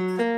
[0.00, 0.29] 大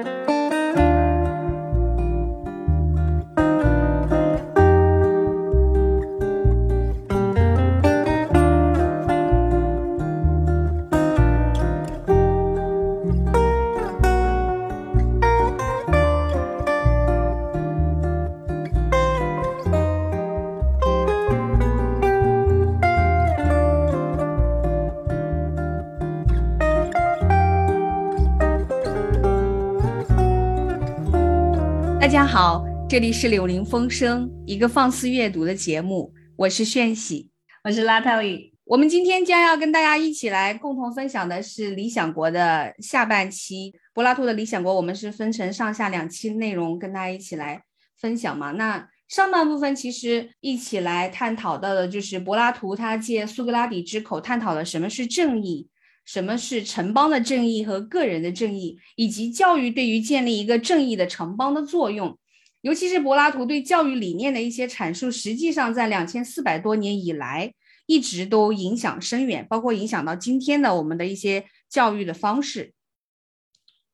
[32.93, 36.13] 这里是柳林风声，一个放肆阅读的节目。
[36.37, 37.31] 我是炫喜，
[37.65, 38.53] 我是拉特里。
[38.65, 43.73] 我们今天将要跟大家一起来共同分享的是《理想国》的下半期。
[43.95, 47.63] 柏拉图的《理想国》，我们是分成上下两期内容跟大家一起来
[47.99, 48.53] 分享嘛。
[48.53, 55.67] 那上半部分其实一起来探讨到的就是柏拉图他借苏格拉底之口探讨了什么是正义。
[56.05, 62.19] 什么是城邦的正义和个人的正义，以及教育对于建立一个正义的城邦的作用，
[62.63, 67.53] 尤其是柏拉图对教育理念的一些阐述，实际上在两千四百多年以来
[67.87, 72.73] 一直都影响深远，包括影响到今天的我们的一些教育的方式。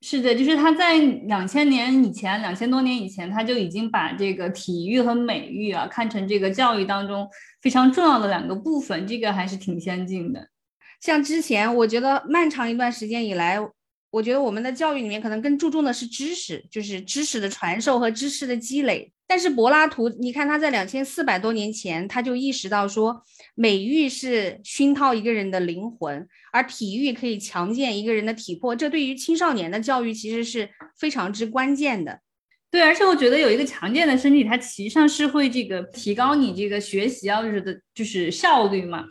[0.01, 7.27] 是的，就是他在两千年以前，两千多年以前，他就已经把这个体育和美育啊看成这个教育当中
[7.61, 10.47] 非常重要的两个部分，这个还是挺先进的。
[11.01, 13.59] 像之前，我觉得漫长一段时间以来，
[14.11, 19.11] 我觉得我们的教育里面可能更注重的是知识，就是知识的传授和知识的积累。
[19.27, 28.75] 但是柏拉图，你看他在两千四百多年前，他就意识到说，美育是熏陶一个人的灵魂，而体育可以强健一个人的体魄。
[28.75, 32.19] 这对于青少年的教育其实是非常之关键的。
[32.71, 39.05] 对，而且我觉得有一个强健的身体，它其实上是会这个提高你这个学习啊，就是的，就是效率嘛。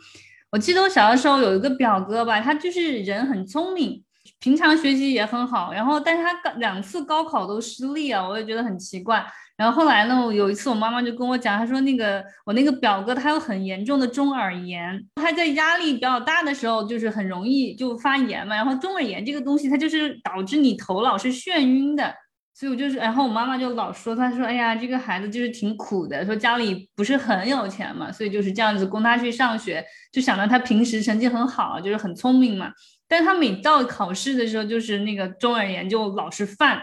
[0.51, 4.03] 我记得我小的时候有一个表哥吧，他就是人很聪明，
[4.39, 9.25] 平常学习也很好，然后但是他高两次高考都失利啊，我也觉得很奇怪。
[9.57, 18.55] 然后后来呢，有一次我妈妈就跟我讲，她说那个我那个表哥他有很严重的中耳炎，他在压力比较大的时候就是很容易就发炎嘛。
[18.55, 22.15] 然后中耳炎这个东西，它就是导致你头脑是眩晕的。
[22.53, 29.81] 所以我就是，然后我妈妈就老说，她说，哎呀，这个孩子就是挺苦的，说家里不是很有钱嘛，所以就是这样子供他去上学，
[30.11, 32.69] 就想到他平时成绩很好，就是很聪明嘛，
[33.09, 36.79] 但他每到考试的时候，就是那个中耳炎就老是犯。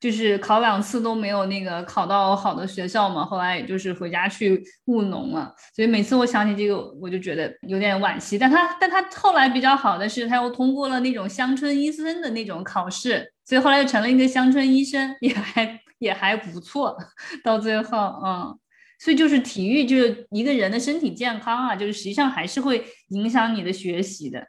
[0.00, 5.50] 就是考两次都没有那个考到好的学校嘛，后来也就是回家去务农了。
[5.74, 8.36] 所以每次我想起这个，我就觉得有点惋惜。
[8.36, 16.94] 但他但他后来比较好的是，他又通过了那种乡村医生的那种考试，所以后来又成了一个乡村医生，也还也还不错。
[17.42, 18.58] 到最后，嗯，
[18.98, 24.46] 所以就是体育就是一个人的身体健康啊，就是实际上还是会影响你的学习的。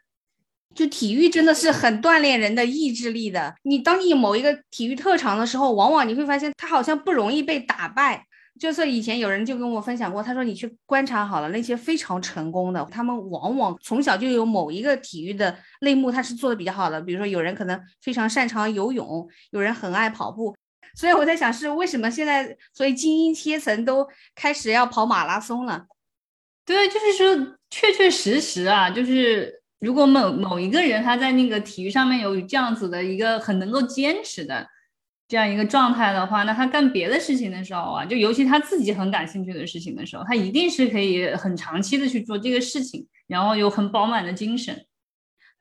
[0.76, 3.56] 就体育真的是很锻炼人的意志力的。
[3.64, 8.24] 你当你某一个体育特长的时候，往往你会发现他好像不容易被打败。
[8.58, 17.02] 就是以前有人就跟我分享过，他说你去观察好了那些非常成功的，他们往往从小就有某一个体育的类目他是做的比较好的。
[17.02, 20.56] 比如说有人可能非常擅长游泳，有人很爱跑步。
[20.96, 25.86] 所以我在想是为什么现在所以精英阶层都开始要跑马拉松了？
[26.66, 29.64] 对，就是说确确实实啊，就是。
[29.80, 34.66] 如果某某一个人他在那个体育上面有这样子的一个很能够坚持的
[35.28, 44.86] 这样一个状态的话，那他干别的事情的时候啊，就尤其他自己很感兴趣的事情的时候，他一定是可以很长期的去做这个事情，然后有很饱满的精神。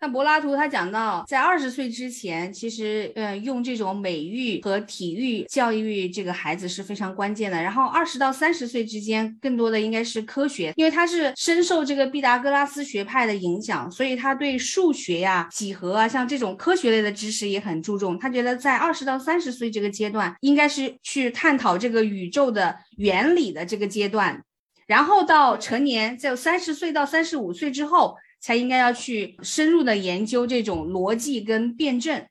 [0.00, 7.62] 那柏拉图他讲到，在二十岁之前，其实呃用这种美育和体育教育这个孩子是非常关键的。
[7.62, 18.18] 然后二十到三十岁之间，更多的应该是科学，因为他是深受这个毕达哥拉斯学派的影响，所以他对数学呀、几何啊，像这种科学类的知识也很注重。
[18.18, 24.42] 他觉得在二十到三十岁这个阶段，应该是去探讨这个宇宙的原理的这个阶段，
[24.86, 28.16] 然后到成年，在三十岁到三十五岁之后。
[28.44, 32.22] 才应该要去深入的研究这种逻辑跟辩证，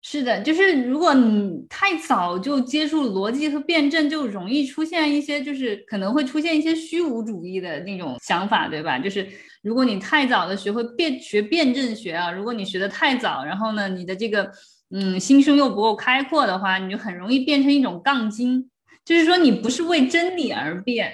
[0.00, 8.96] 是的，就是如果你太早就接触逻辑和辩证，就容易出现一些，就是可能会出现一些虚无主义的那种想法，对吧？
[8.96, 9.26] 就是
[9.64, 14.48] 如果你太早的学会辩学辩证学啊，如果你学的太早，然后呢，你的这个
[14.92, 18.70] 嗯心胸又不够开阔的话，你就很容易变成一种杠精，
[19.04, 21.12] 就是说你不是为真理而辩。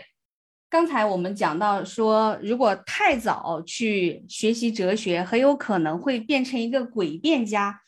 [0.73, 7.79] 刚才我们讲到说，如果太早去学习哲学，很有可能会变成一个诡辩家。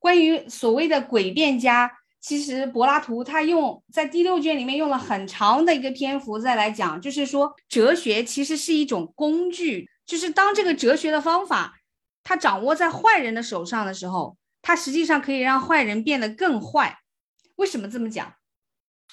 [0.00, 1.88] 关于所谓的诡辩家，
[2.20, 11.74] 其实柏拉图他用在第六卷里面用了很长的一个篇幅再来讲，就是说哲学其实是一种工具，就是当这个哲学的方法
[12.24, 16.98] 他掌握在坏人的手上的时候，它实际上可以让坏人变得更坏。
[17.54, 18.34] 为什么这么讲？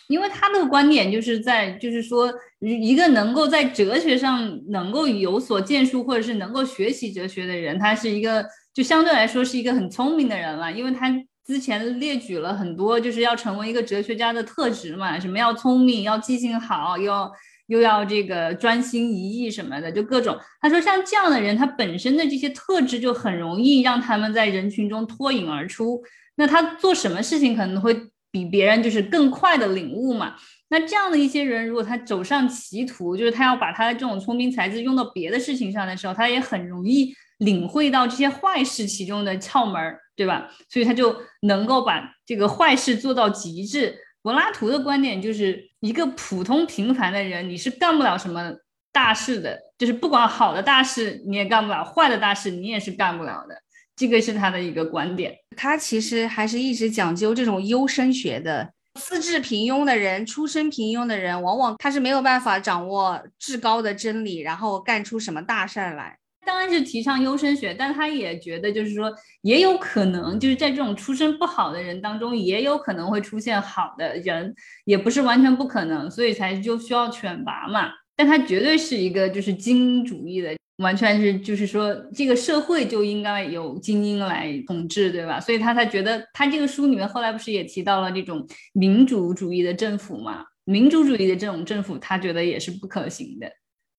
[0.09, 10.71] 因为他的观点就是在，就是说，一个能够在哲学上能够有所建树，或者是能够学习哲学的人，他是一个就相对来说是一个很聪明的人了。
[10.71, 11.15] 因为他
[11.45, 17.31] 之前列举了很多就是要成为一个哲学家的特质嘛，什么要聪明，要记性好，要
[17.67, 20.35] 又要这个专心一意什么的，就各种。
[20.59, 26.01] 他说像这样的人，他本身的这些特质就很容易让他们在人群中脱颖而出。
[26.35, 27.95] 那他做什么事情可能会。
[28.31, 30.35] 比别人就是更快的领悟嘛，
[30.69, 40.49] 那这样的一些人，如果他走上歧途，就是他要把他的这种聪明才智用到别的事情上的时候，他也很容易领会到这些坏事其中的窍门，对吧？
[40.69, 43.97] 所以他就能够把这个坏事做到极致。
[44.21, 48.53] 柏拉图的观点就是一个普通平凡的人，你是干不了什么
[48.91, 53.55] 大事的，就是不管好的大事你也干不了，坏的大事你也是干不了的。
[53.99, 58.71] 这个是他的一个观点，他其实还是一直讲究这种优生学的。
[58.93, 66.17] 资质平庸的人，出身平庸的人，往往他是没有办法掌握至高的真理，然后干出什么大事儿来。
[66.45, 74.55] 当然是提倡优生学，但他也觉得，就是说，也有可能就是在这种出身不好的人当中，也有可能会出现好的人，
[74.85, 77.89] 也不是完全不可能，所以才就需要选拔嘛。
[78.15, 80.57] 但他绝对是一个就是精英主义的。
[80.79, 85.39] 完全是，就是说，这个社会就应该有精英来统治，对吧？
[85.39, 90.45] 所以他才觉得，他这个书里面后来不是也提到了这种民主主义的政府嘛？
[90.63, 93.51] 民主主义的这种政府，他觉得也是不可行的，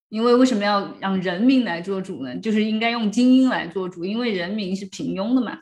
[0.08, 2.34] 因为为什么要让人民来做主呢？
[2.38, 5.58] 就是应该用精英来做主，因为人民是平庸的嘛。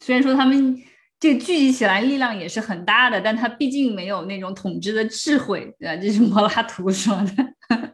[0.00, 0.80] 虽然说他们
[1.20, 5.96] 这聚集起来力量也是很大的，但他毕竟没有那种统治的智慧，对吧？
[5.96, 7.93] 这是柏拉图说的。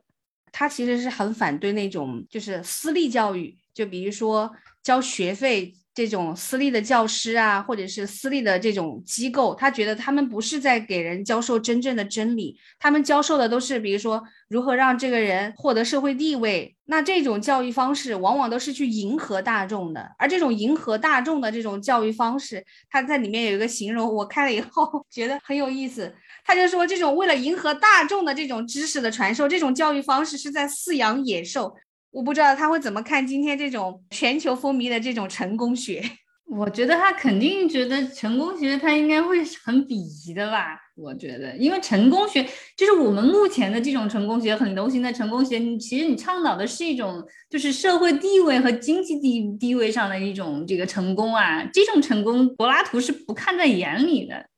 [0.52, 4.50] 他其实是很反对那种就是私立教育，就比如说
[4.82, 5.74] 交学费。
[5.92, 16.76] 这种私立的教师啊，或者是私立的这种机构，他觉得他们不是在给人教授真正的真理，他们教授的都是，比如说如何让这个人获得社会地位。
[16.86, 26.12] 那这种教育方式往往都是去迎合大众的，而这种迎合大众的这种教育方式，他在里面有一个形容，我看了以后 觉得很有意思。
[26.44, 31.76] 他就说，这种为了迎合大众的这种知识的传授，这种教育方式是在饲养野兽。
[32.10, 36.02] 我不知道他会怎么看今天这种全球风靡的这种成功学。
[36.50, 40.76] 我觉得他肯定觉得成功学他应该会很鄙夷的吧？
[40.96, 42.44] 我觉得，因为成功学
[42.76, 54.49] 就是我们目前的这种成功学很流行的成功学，你其实你倡导的是一种就是社会地位和经济地地位上的一种这个成功啊，这种成功柏拉图是不看在眼里的。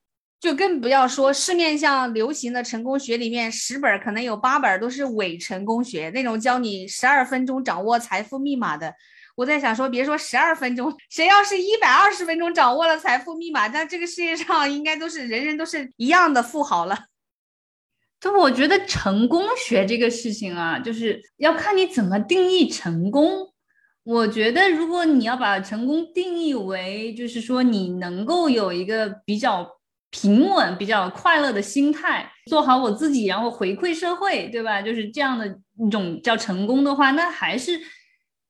[0.42, 8.92] 就更不要说市面上流行的成功学里面，十本可能有八本都是伪成功学，那种教你十二分钟掌握财富密码的。
[9.36, 16.98] 我在想说，别说十二分钟，谁要是一百二十分钟掌握了财富密码，那这个世界上应该都是人人都是一样的富豪了。
[18.20, 23.52] 就我觉得成功学这个事情啊，就是要看你怎么定义成功。
[24.02, 29.80] 我觉得如果你要把成功定义为，就是说你能够有一个比较。
[30.12, 34.80] 平稳、比较快乐的心态，做好我自己，然后回馈社会，对吧？
[34.80, 37.80] 就是这样的一种叫成功的话，那还是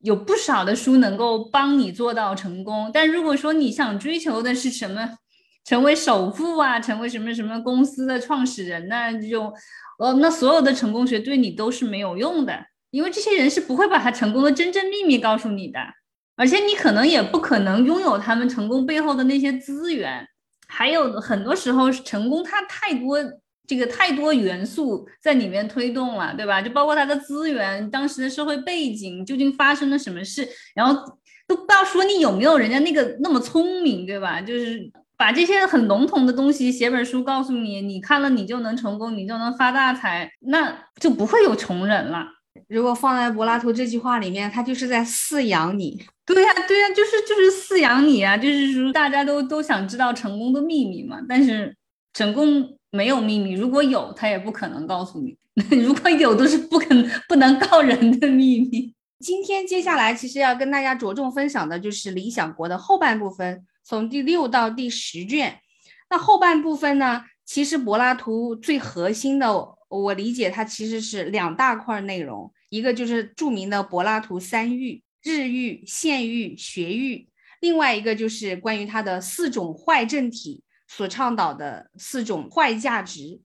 [0.01, 2.91] 有不少的书能够帮你做到成功。
[2.93, 5.09] 但如果说你想追求的是什么，
[5.65, 9.13] 成为首富啊，成为什么什么公司的创始人呢？
[9.13, 9.53] 这种，
[10.01, 15.79] 呃，那所有的成功学对你都是没有用的，因为这些人是不会把他成功的真正秘密告诉你的，
[16.35, 20.27] 而且你可能也不可能拥有他们成功背后的那些资源。
[20.75, 23.19] 还有很多时候成功，它太多
[23.67, 26.63] 这个太多元素在里面推动了，对吧？
[26.63, 30.95] 就包括它的资源、当时的社会背景、究竟发生了什么事，然后
[31.47, 34.41] 都不知道说你有没有人家那个那么聪明，对吧？
[34.41, 42.27] 就是把这些很笼统的东西写本书告诉你，你看了你就能成功，你就能发大财，那就不会有穷人了。
[42.73, 46.03] 如果放在柏拉图这句话里面，他就是在饲养你。
[46.25, 51.19] 对呀，对呀，就是就是饲养你啊，就是说大家都都想知道成功的秘密嘛。
[51.29, 51.77] 但是
[52.15, 55.37] 成功没有秘密，如果有，他也不可能告诉你。
[55.85, 56.87] 如果有，都是不可
[57.29, 58.95] 不能告人的秘密。
[59.21, 65.61] 今天接下来其实要跟大家着重分享的就是《理想国》的后半部分，从第六到第十卷。
[66.09, 69.53] 那后半部分呢，其实柏拉图最核心的，
[69.91, 75.03] 我理解它其实是两大块内容，一个就是著名的柏拉图三欲。
[75.23, 77.29] 日欲、现欲、学欲，
[77.61, 83.41] 另外一个就是关于他的四种坏政体所倡导的四种坏价值。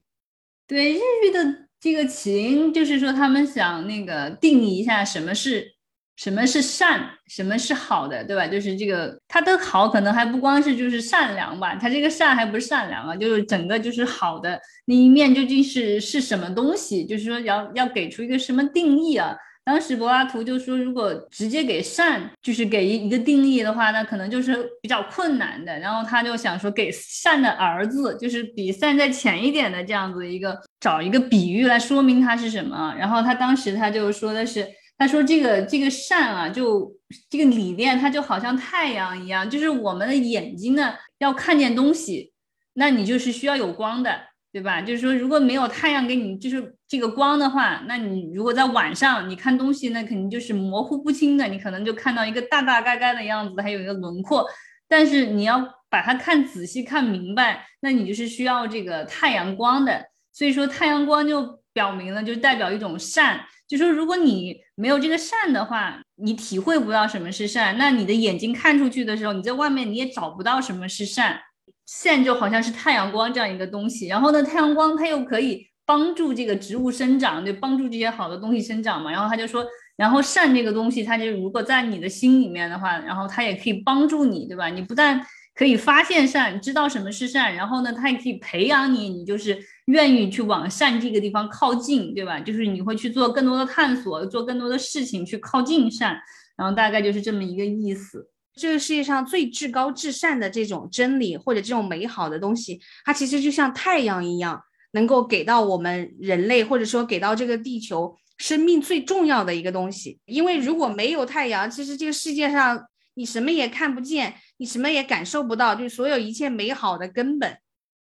[0.65, 5.75] 对日欲的这个起因，就是说他们想那个定义一下什么是
[6.17, 8.45] 什么是善，什么是好的，对吧？
[8.47, 17.05] 就是这个它的好，可能还不光是就是善良吧，它这个善还不是善良啊，就是整个就是好的那一面究竟是是什么东西？
[17.05, 19.35] 就是说要要给出一个什么定义啊？
[19.63, 25.77] 当时柏拉图就说，如果直接给善就是给一一个定义的话，那可能就是比较困难的。
[25.77, 32.95] 然后他就想说，给善的儿子，就是比善再浅一点的这样子一个，找一个比喻来说明它是什么。
[32.97, 34.65] 然后他当时他就说的是，
[34.97, 36.91] 他说这个这个善啊，就
[37.29, 42.33] 这个理念，它就好像太阳一样，就是我们的眼睛呢要看见东西，
[42.73, 44.27] 那你就是需要有光的。
[44.49, 44.81] 对吧？
[44.81, 54.47] 就是说，如果没有太阳给你就是这个光的话，那你如果在晚上你看东西，那肯定就是模糊不清的，你可能就看到一个大大概概的样子，还有一个轮廓。
[54.87, 60.03] 但是你要把它看仔细、看明白，那你就是需要这个太阳光的。
[60.33, 63.39] 所以说，太阳光就表明了，就代表一种善。
[63.67, 71.39] 就说如果你没有这个善的话，你体会不到什么是善，那你的眼睛看出去的时候，你在外面你也找不到什么是善。
[71.85, 79.09] 善就好像是太阳光这样一个东西，然后呢，太阳光它又可以帮助这个植物生长，就帮助这些好的东西生长嘛。
[79.09, 84.67] 然后他就说，然后善这个东西，它就如果在你的心里面的话，然后它也可以帮助你，对吧？
[84.67, 85.25] 你不但
[85.57, 92.39] 可以发现善，知道什么是善，然后呢，它也可以培养你，你就是愿意去往善这个地方靠近，对吧？
[92.39, 96.15] 就是你会去做更多的探索，做更多的事情去靠近善，
[96.55, 98.29] 然后大概就是这么一个意思。
[98.53, 104.61] 这个世界上最至高至善的这种真理或者这种美好的东西，它其实就像太阳一样，
[104.91, 110.19] 能够给到我们人类，或者说给到这个地球生命最重要的一个东西。
[110.25, 112.83] 因为如果没有太阳，其实这个世界上
[113.15, 117.57] 你什么也看不见，你什么也感受不到，就所有一切美好的根本。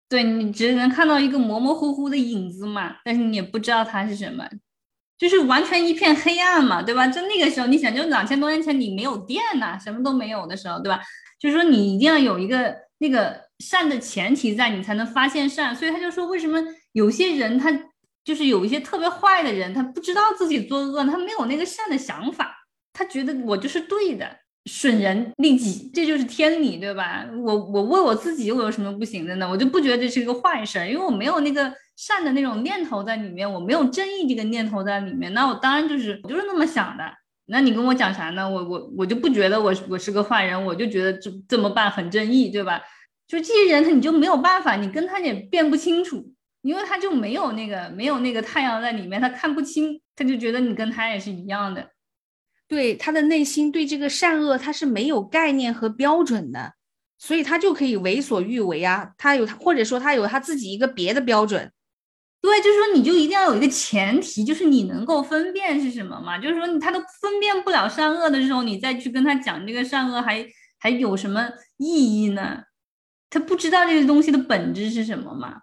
[0.08, 4.48] 对你只能看到一个模模糊糊的影子嘛，但是你也不知道它是什么。
[5.18, 7.08] 就是完全一片黑暗嘛，对吧？
[7.08, 11.02] 就那个时候，你想，就两千多年前，你没有电呐，什么都没有的时候，对吧？
[11.40, 15.76] 就是说，你一定要有一个那个善的前提在，你才能发现善。
[15.76, 17.72] 所以他就说，为什么有些人他
[18.26, 22.54] 就是有一些特别坏的人，他不知道自己作恶，他没有那个善的想法，
[22.92, 24.40] 他觉得我就是对的。
[24.66, 27.26] 损人利己，这就是天理，对吧？
[27.44, 29.48] 我我为我自己，我有什么不行的呢？
[29.50, 37.04] 我就不觉得这是一个坏事，因为我没有那个善的那种念头在里面，我没有正义这个念头在里面，那我当然就是我就是那么想的。
[37.48, 38.50] 那你跟我讲啥呢？
[38.50, 42.82] 我我我就不觉得我我是个坏人，我就觉得这这么办很正义，对吧？
[43.28, 46.32] 就这些人，他你就没有办法，你跟他也辨不清楚，
[46.64, 51.88] 因为他就没有那个没有那个太阳在里面，他看不清，他就觉得你跟他也是一样的。
[52.68, 56.74] 对他的内心对这个善恶他是没有概念和标准的，
[57.18, 59.12] 所以他就可以为所欲为啊。
[59.18, 61.72] 他有他或者说他有他自己一个别的标准。
[62.42, 66.38] 对，就是说你就一定要有一个前提，就是你能够分辨是什么嘛。
[66.38, 70.46] 就是说他都分辨不了善恶的时候，你再去跟他讲这个善恶还
[70.78, 72.64] 还有什么意义呢？
[73.32, 75.62] 他不知道这个东西的本质是什么嘛？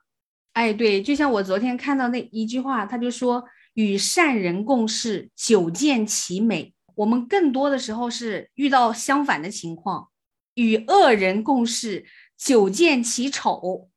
[0.55, 3.45] 哎，对，就像我昨天看到那一句话，他就说
[3.75, 6.75] 与善人共事，久见其美。
[6.95, 10.09] 我们更多的时候是遇到相反的情况，
[10.55, 12.05] 与恶人共事，
[12.37, 13.89] 久见其丑。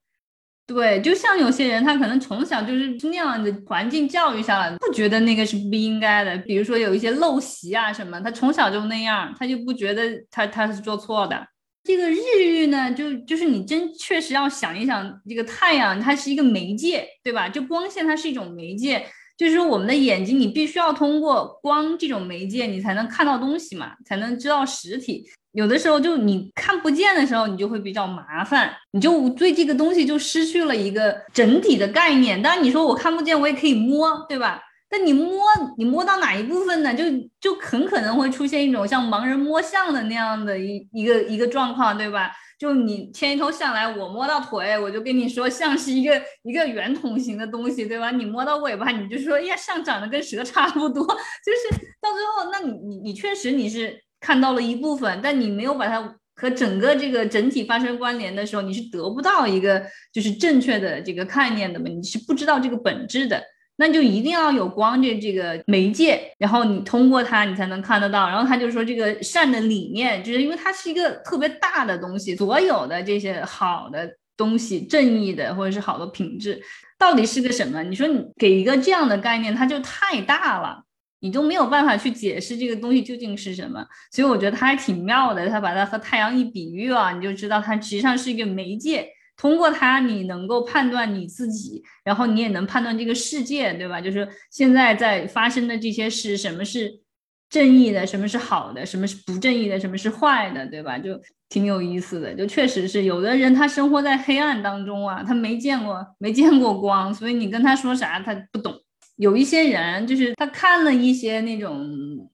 [0.68, 6.36] 对，就像有些人，他可能从小就是那样的环境教育下来，不觉得那个是不应该的。
[6.40, 11.48] 比如说有一些陋习啊什么，他从小就那样，他就不觉得他他是做错的。
[11.84, 17.48] 这个日欲呢，就就是你真确实要想一想，这个太阳它是一个媒介，对吧？
[17.48, 19.06] 就光线它是一种媒介。
[19.38, 25.26] 就是，我们的眼睛，你必须要通过光这种媒介，你才能看到东西嘛，才能知道实体。
[25.52, 32.42] 有的时候，就你看不见的时候，你就会比较麻烦，你就对这个东西就失去了一个整体的概念。
[32.42, 34.62] 当然，你说我看不见，我也可以摸，对吧？
[34.90, 35.42] 但你摸，
[35.78, 36.94] 你摸到哪一部分呢？
[36.94, 37.04] 就
[37.42, 42.32] 就很可能会出现一种像盲人摸象的那样的一一个一个状况，对吧？
[42.58, 48.12] 就你牵一头象来，我摸到腿，我就跟你说象是一个一个圆筒形的东西，对吧？
[48.12, 51.04] 你摸到尾巴，你就说呀，象长得跟蛇差不多。
[51.06, 61.88] 就是到最后，那你你你确实你是看到了一部分，但你没有把它和整个这个整体发生关联的时候，你是得不到一个就是正确的这个概念的嘛？
[61.90, 63.44] 你是不知道这个本质的。
[63.78, 68.30] 那就一定要有光这这个媒介，然后你通过它，你才能看得到。
[68.30, 76.62] 然后他就说，这个善的理念，就是因为它是一个特别大的东西，所有的这些好的东西、正义的或者是好的品质，
[76.98, 77.84] 到底是个什么？
[77.84, 80.82] 你说你给一个这样的概念，它就太大了，
[81.20, 83.86] 你都没有办法去解释这个东西究竟是什么。
[84.12, 89.10] 所以我觉得它还挺妙的，他把它和太阳一比喻啊，你就知道它实际上是一个媒介。
[89.38, 94.00] 通过它，你能够判断你自己，然后你也能判断这个世界，对吧？
[94.00, 97.02] 就是现在在发生的这些事，什么是
[97.50, 100.98] 正义的，什么是好的，什么是不正义的，什么是坏的，对吧？
[100.98, 102.34] 就挺有意思的。
[102.34, 108.74] 就确实是有的人他生活在黑暗当中啊，他没见过没见过光，所以你跟他说啥他不懂。
[109.18, 111.90] 有一些人就是他看了一些那种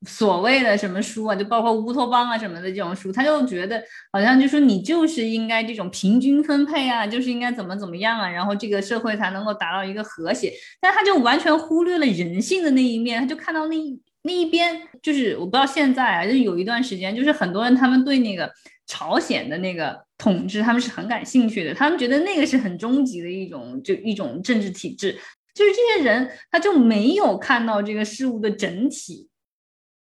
[0.08, 10.52] 所谓的什么书啊，就包括乌托邦啊什么的这种书，他就觉得好像就说你就是应该这种平均分配啊，就是应该怎么怎么样啊，然后这个社会才能够达到一个和谐。
[10.80, 13.76] 但他就完全忽略了人性的那一面，他就看到那
[14.24, 18.52] 那一边，就是我不知道现在啊，就有一段时间，就是很多人他们对那个
[18.88, 25.16] 朝鲜的那个统治他们是很感兴趣的，他们觉得那个是很终极的一种就一种政治体制。
[25.54, 29.30] 就是这些人，他就没有看到这个事物的整体，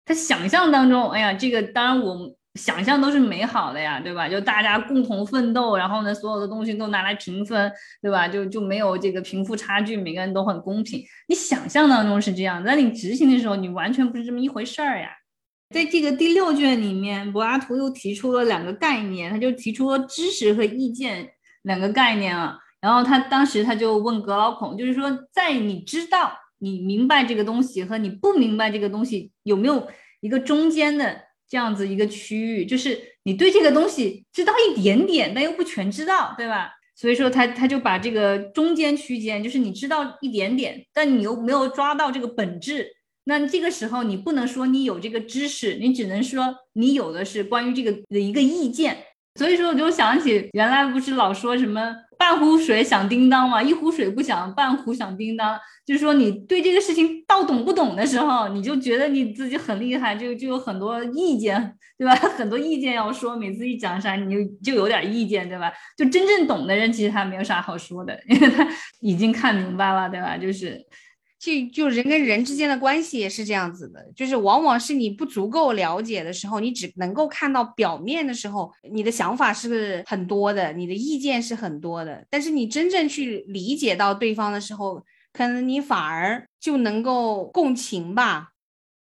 [0.06, 4.27] 他想象当中，哎呀，这个当然我想象都是美好的呀，对吧？
[4.27, 8.27] 就大家共同奋斗，然后呢，所有的东西都拿来平分，对吧？
[8.27, 11.03] 就就没有这个贫富差距，每个人都很公平。
[11.27, 15.10] 你想象当中是这样，但你执行的时候，你完全不是这么一回事儿呀。
[15.74, 21.29] 在这个第六卷里面，柏拉图又提出了两个概念，他就提出了知识和意见
[21.62, 22.58] 两个概念啊。
[22.82, 29.88] 然后他当时他就问格老孔，就是说，在你知道、你明白这个东西和你不明白这个东西有没有
[30.22, 36.72] 一个中间的这样子一个区域，就是你对这个东西知道一点点，但又不全知道，对吧？
[36.96, 42.88] 所以说他他就把这个中间区间，就是你知道一点点，但你又没有抓到这个本质，
[43.26, 48.98] 那这个时候你不能说你有这个知识，你只能说你有的是关于这个的一个意见。
[49.36, 51.94] 所以说我就想起原来不是老说什么。
[52.20, 55.58] 半壶水响叮当嘛，一壶水不响，半壶响叮当。
[55.86, 62.14] 就是说，你对这个事情到懂不懂的时候，你就觉得你自己很厉害，就就有很多意见，对吧？
[62.38, 65.72] 很多意见要说，每次一讲啥，你就就有点意见，对吧？
[65.98, 68.68] 就真正懂的人，其实他没有啥好说的，因为他
[69.00, 70.38] 已经看明白了，对吧？
[70.38, 70.86] 就是。
[71.39, 88.49] 就就人跟人之间的关系也是这样子的，就是往往是你不足够了解的时候，你只能够看到表面的时候，你的想法是很多的，你的意见是很多的，但是你真正去理解到对方的时候，可能你反而就能够共情吧。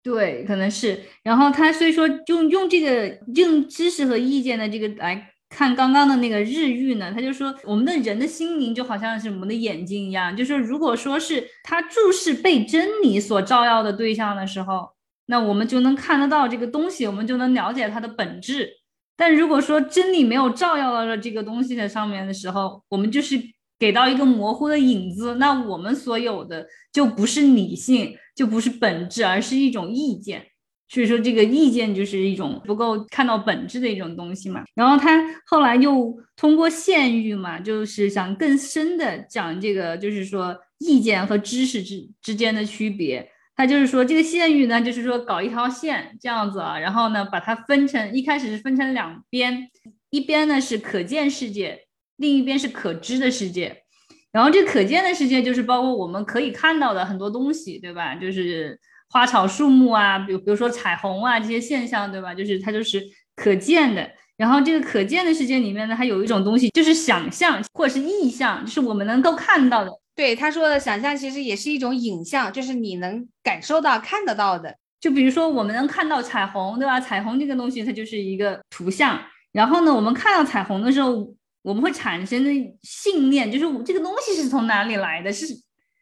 [0.02, 1.02] 对，可能是。
[1.22, 5.32] 然后他所以说用用这个用知识和意见的这个来。
[5.48, 14.90] 看刚刚的那个日语呢，他就说我们的人的心灵就好像是我们的眼睛一样，就是如果说是他注视被真理所照耀的对象的时候，
[15.26, 18.68] 那我们就能看得到这个东西，我们就能了解它的本质。
[19.16, 23.40] 但如果说真理没有照耀到了这个东西的上面的时候，我们就是
[23.78, 30.46] 给到一个模糊的影子，那我们所有的就不是理性，就不是本质，而是一种意见。
[30.88, 34.62] 所以说，这个意见就是一种不够看到本质的一种东西嘛。
[34.72, 43.28] 然后他后来又通过县域嘛，就是想更深的讲这个，就是说意见和知识之之间的区别。
[43.56, 49.68] 他就是说，这个县域呢，就是说搞一条线这样子啊，然后呢，把它分成一开始是分成两边，
[50.10, 51.80] 一边呢是可见世界，
[52.16, 53.82] 另一边是可知的世界。
[54.30, 58.14] 然后这可见的世界就是包括我们可以看到的很多东西，对吧？
[58.14, 58.78] 就是。
[59.10, 62.34] 花草树木啊，比如比如说彩虹啊这些现象，对吧？
[62.34, 63.02] 就是它就是
[63.34, 64.08] 可见的。
[64.36, 69.90] 然后这个可见的世界里面呢，它有一种东西，就是想象或者是意象，就是我们能够看到的。
[70.14, 74.76] 对他说的想象，其实也是一种影像，就是你能感受到、看得到的。
[75.00, 77.00] 就比如说我们能看到彩虹，对吧？
[77.00, 79.18] 彩虹这个东西它就是一个图像。
[79.52, 82.50] 然后呢，我们看到彩虹的时候，我们会产生的
[82.82, 85.32] 信念，就是这个东西是从哪里来的？
[85.32, 85.46] 是。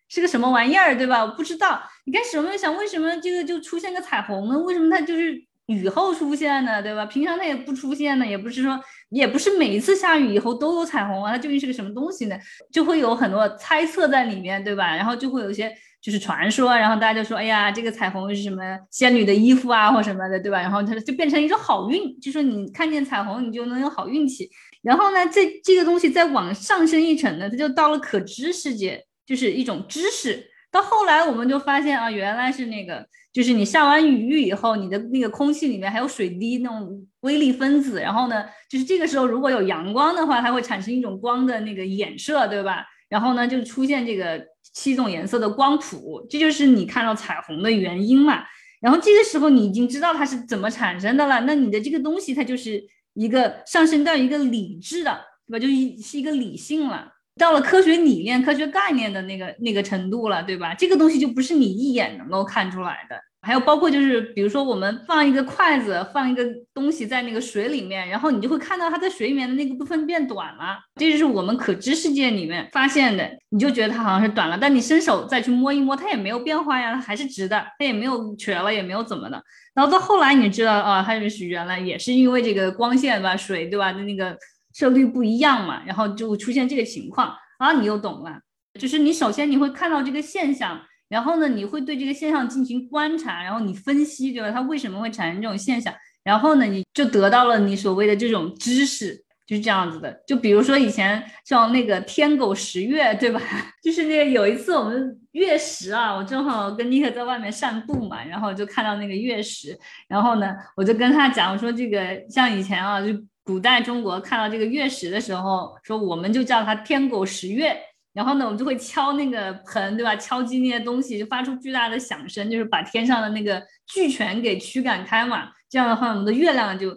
[0.08, 1.24] 是个什么玩意儿，对吧？
[1.24, 1.82] 我不知道。
[2.06, 4.58] 你开始有没有想，为什么这个就出现个彩虹呢？
[4.58, 7.06] 为什么它就是雨后出现呢，对吧？
[7.06, 8.78] 平常它也不出现呢，也不是说，
[9.10, 11.32] 也不是每一次下雨以后都有彩虹啊。
[11.32, 12.36] 它究竟是个什么东西呢？
[12.70, 14.94] 就会有很多猜测在里面，对吧？
[14.94, 20.60] 然后就会有一些就是传说，然后大家就说，哎呀，这个彩虹是什么仙女的衣服啊，或什么的，对吧？
[20.60, 24.50] 然后它就变成一种好运，就说你看见彩虹，你就能有好运气。
[24.82, 29.02] 然后呢，这这个东西再往上升一层呢，它就到了可知世界。
[29.26, 42.84] 就是一种知识，到后来我们就发现啊，原来是那个，就是你下完雨以后，你的那个空气里面还有水滴那种微粒分子，然后呢，就是这个时候如果有阳光的话，它会产生一种光的那个衍射，对吧？
[43.08, 48.42] 然后呢，就出现这个七种颜色的光谱，这就是你看到彩虹的原因嘛。
[48.80, 52.82] 然后这个时候你已经知道它是怎么产生的了，那你的这个东西它就是
[53.14, 55.58] 一个上升到一个理智的，对吧？
[55.58, 57.13] 就一是一个理性了。
[57.36, 60.72] 到了科学理念、科学概念的那个那个程度了，对吧？
[60.74, 73.28] 这个东西就不是你一眼能够看出来的，还有包括就是，比如说我们放一个筷子，放一个东西在那个水里面，然后你就会看到它在水里面的那个部分变短了，这就是我们可知世界里面发现的。
[73.50, 79.40] 你就觉得它好像是短了，但你伸手再去摸一摸，它也没有变化呀，它还是直的，它也没有瘸了，也没有怎么的。
[79.74, 84.36] 然后到后来你知道啊，它就是原来也是因为这个光线吧，水对吧的那个
[84.74, 88.38] 色率不一样嘛，然后就出现这个情况啊，你又懂了，
[88.78, 90.78] 就是你首先你会看到这个现象。
[91.06, 94.50] 然后呢，你会对这个现象进行观察，然后你分析，对吧？
[94.50, 95.94] 它为什么会产生这种现象？
[96.24, 99.14] 然后呢，你就得到了你所谓的这种知识，
[99.46, 100.22] 就是这样子的。
[100.26, 103.40] 就比如说以前像那个天狗食月，对吧？
[103.84, 113.12] 就是那个有一次我们月食啊，我正好跟尼克在外面散步嘛，然后就看到那个月食，然后呢，我就跟他讲，我说这个像以前啊，就
[113.44, 117.76] 古代中国看到这个月食的时候，说我们就叫它天狗食月。
[118.14, 120.14] 然后呢，我们就会敲那个盆，对吧？
[120.14, 123.60] 敲击那些东西，就发出巨大的响声，就是把天上的那个
[123.92, 125.48] 巨犬给驱赶开嘛。
[125.68, 126.94] 这样的话，我们的月亮就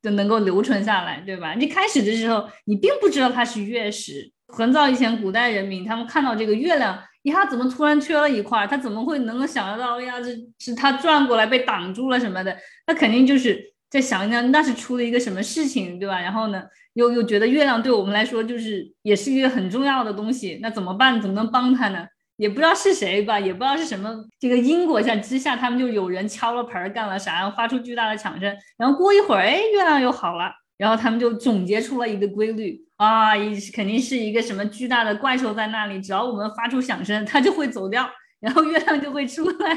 [0.00, 1.54] 就能够留存下来，对吧？
[1.56, 4.30] 一开始的时候，你并不知道它是月食。
[4.46, 8.64] 很早以前，古代人民他们看到这个月亮，一下怎么突然缺了一块？
[8.68, 9.98] 他怎么会能够想得到？
[9.98, 12.56] 哎呀，这是它转过来被挡住了什么的？
[12.86, 16.20] 那肯定就是在想一想，那是出了一个什么事情，对吧？
[16.20, 16.62] 然后呢？
[16.94, 21.20] 又又觉得月亮对我们来说就是也是一个很重要的东西，那怎么办？
[21.20, 22.04] 怎么能帮他呢？
[22.36, 39.74] 也不知道是谁吧，也不知道是什么这个因果下之下，他们就有人敲了盆儿干了啥，然后发出巨大的响声，然后过一会儿，哎，月亮又好了，然后他们就总结出了一个规律啊，一肯定是一个什么巨大的怪兽在那里，只要我们发出响声，它就会走掉，然后月亮就会出来，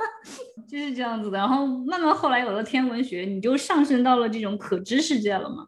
[0.68, 1.38] 就是这样子的。
[1.38, 5.66] 然后慢慢后来有了天文学，你就上升到了这种可知世界了嘛。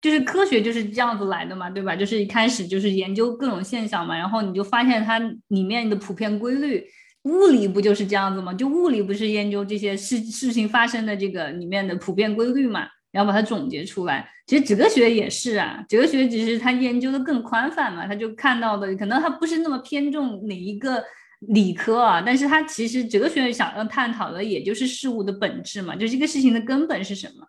[0.00, 1.96] 就是科学就是这样子来的嘛，对吧？
[1.96, 5.18] 就是一开始就是研究各种现象嘛，然后你就发现它
[5.48, 6.84] 里面的普遍规律。
[7.22, 8.52] 物理不就是这样子吗？
[8.52, 14.28] 就物理不是研究这些事事情发生的这个里面的普遍规律嘛，然后把它总结出来。
[14.46, 21.02] 其实哲学也是啊，哲学只是它研究的更宽泛嘛，它就看到的可能它不是那么偏重哪一个
[21.48, 27.46] 理科啊，但是它其实哲学想要探讨的也就是事物的本质嘛，就这个事情的根本是什么。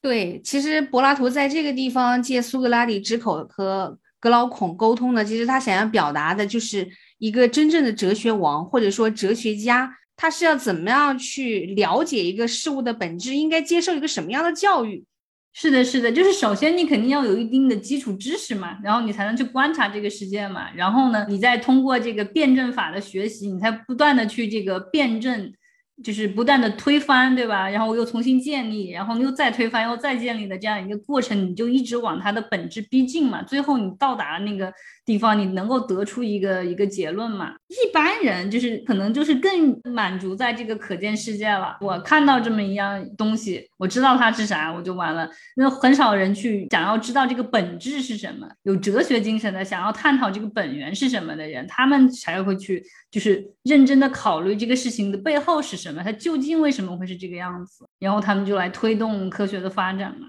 [0.00, 6.86] 对，其实柏拉图在这个地方借苏格拉底之口和格劳孔沟通呢，其实他想要表达的就是
[7.18, 15.04] 一个真正的哲学王或者说哲学家，他是要怎么样去了解一个事物的本质，应该接受一个什么样的教育？
[15.54, 25.54] 是的，是的，就是首先你肯定要有一定的基础知识嘛，然后你才能去观察这个世界嘛，然后呢，你再通过这个辩证法的学习，你才不断的去这个辩证。
[26.02, 27.70] 就是不断的推翻，对吧？
[27.70, 33.44] 然后又重新建立，然后又再推翻，又再建立的这样一个过程，你就一直往它的本质逼近嘛。
[33.44, 37.52] 最后你到达那个地方，你能够得出一个一个结论嘛？
[37.68, 41.76] 一般人就是可能就是更满足在这个可见世界了。
[41.80, 45.28] 我看到这么一样东西，我知道它是啥，我就完了。
[45.56, 55.74] 那很少人去想要知道这个本质是什么，有哲学精神的，想要探讨这个本源是什么的人，他们才会去就是认真的考虑这个事情的背后是。
[55.84, 56.02] 什么？
[56.02, 57.84] 它究竟为什么会是这个样子？
[57.98, 60.28] 然后他们就来推动科学的发展嘛。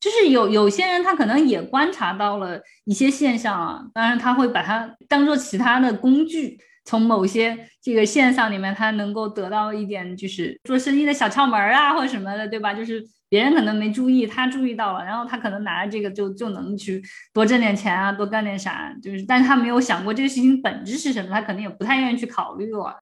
[0.00, 12.72] 就是有有些人他可能也观察到了一些现象啊，当然他会把它当做其他的工具，从某些这个现象里面他能够得到一点就是做生意的小窍门啊，或者什么的，对吧？
[12.72, 17.02] 就是别人可能没注意，他注意到了，然后他可能拿着这个就就能去
[17.34, 23.00] 多挣点钱啊，多干点啥，就是但是他没有想过这个事情本质是什么，他肯定也不太愿意去考虑了。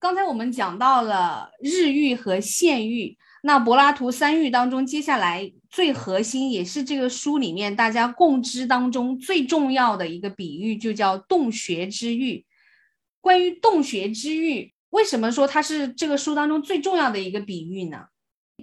[0.00, 12.44] 刚才我们讲到了日域和现域，那柏拉图三域当中，接下来最核心也是这个书里面大家共知当中最重要的一个比喻，就叫洞穴之域。
[13.20, 18.06] 关于洞穴之域，为什么说它是这个书当中最重要的一个比喻呢？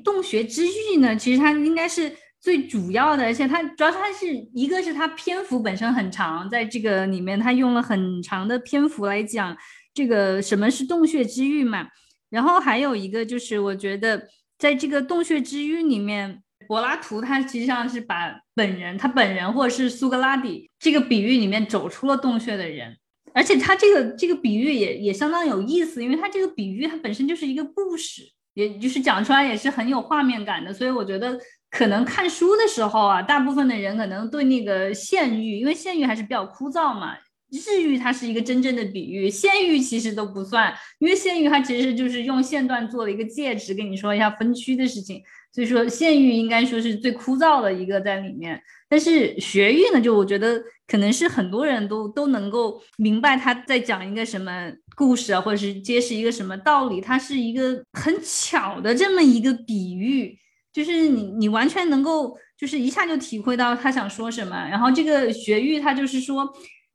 [0.04, 9.58] 洞穴之域呢，其实它应该是最主要的，而且它主要它是一个是它篇幅本身很长，在这个里面它用了很长的篇幅来讲。
[9.94, 11.88] 这个什么是洞穴之域嘛？
[12.30, 14.28] 然后还有一个就是，我觉得
[14.60, 22.98] 在这个洞穴之域里面，柏拉图他实际上是把本人，他本人或者是苏格拉底这个比喻里面走出了洞穴的人，
[23.34, 28.22] 而且他这个这个比喻也也相当有意思，因为他这个比喻它本身就是一个故事，
[28.54, 37.16] 也就是讲出来也是很有画面感的，所以我觉得可能看书的时候啊，大部分的人可能对那个县域，因为县域还是比较枯燥嘛。
[37.50, 45.22] 日玉它是一个真正的比喻，线玉其实都不算，因为线玉它其实就是用线段做了一个介质，跟你说一下分区的事情，
[45.54, 48.62] 所以说线玉应该说是最枯燥的一个在里面。
[48.90, 60.38] 但是学玉呢，就我觉得可能是很多人都都能够明白他在讲一个什么故事啊，或者是揭示一个什么道理，它是一个很巧的这么一个比喻，
[60.74, 64.68] 就是你你完全能够就是一下就体会到他想说什么。
[64.70, 66.46] 然后这个学玉他就是说。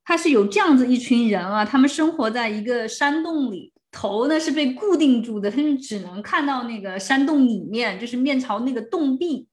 [0.05, 9.49] 他是有这样子一群人啊，他们生活在一个山洞里，头呢是被固定住的，他们只能看到那个山洞里面，就是面朝那个洞壁。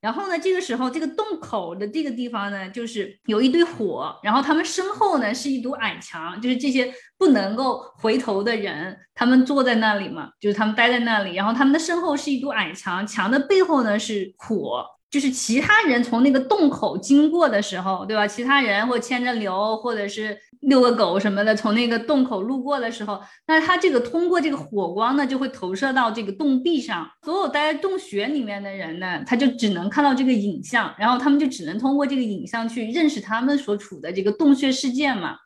[0.00, 14.86] 然后呢，这个时候这个洞口的这个地方呢，就是有一堆火，然后他们身后呢是一堵矮墙，就是这些不能够回头的人，他们坐在那里嘛，就是他们待在那里，然后他们的身后是一堵矮墙，墙的背后呢是火。
[15.10, 18.26] 就是其他人从那个洞口经过的时候，对吧？
[18.26, 27.10] 其他人或牵着牛，或者是遛个狗什么的，从那个洞口路过的时候，那他这个通过这个火光呢，就会投射到这个洞壁上。
[27.24, 35.36] 所有待在洞穴里面的人呢，他就只能看到这个影像，然后他们就只能通过这个影像去认识他们所处的这个洞穴世界嘛。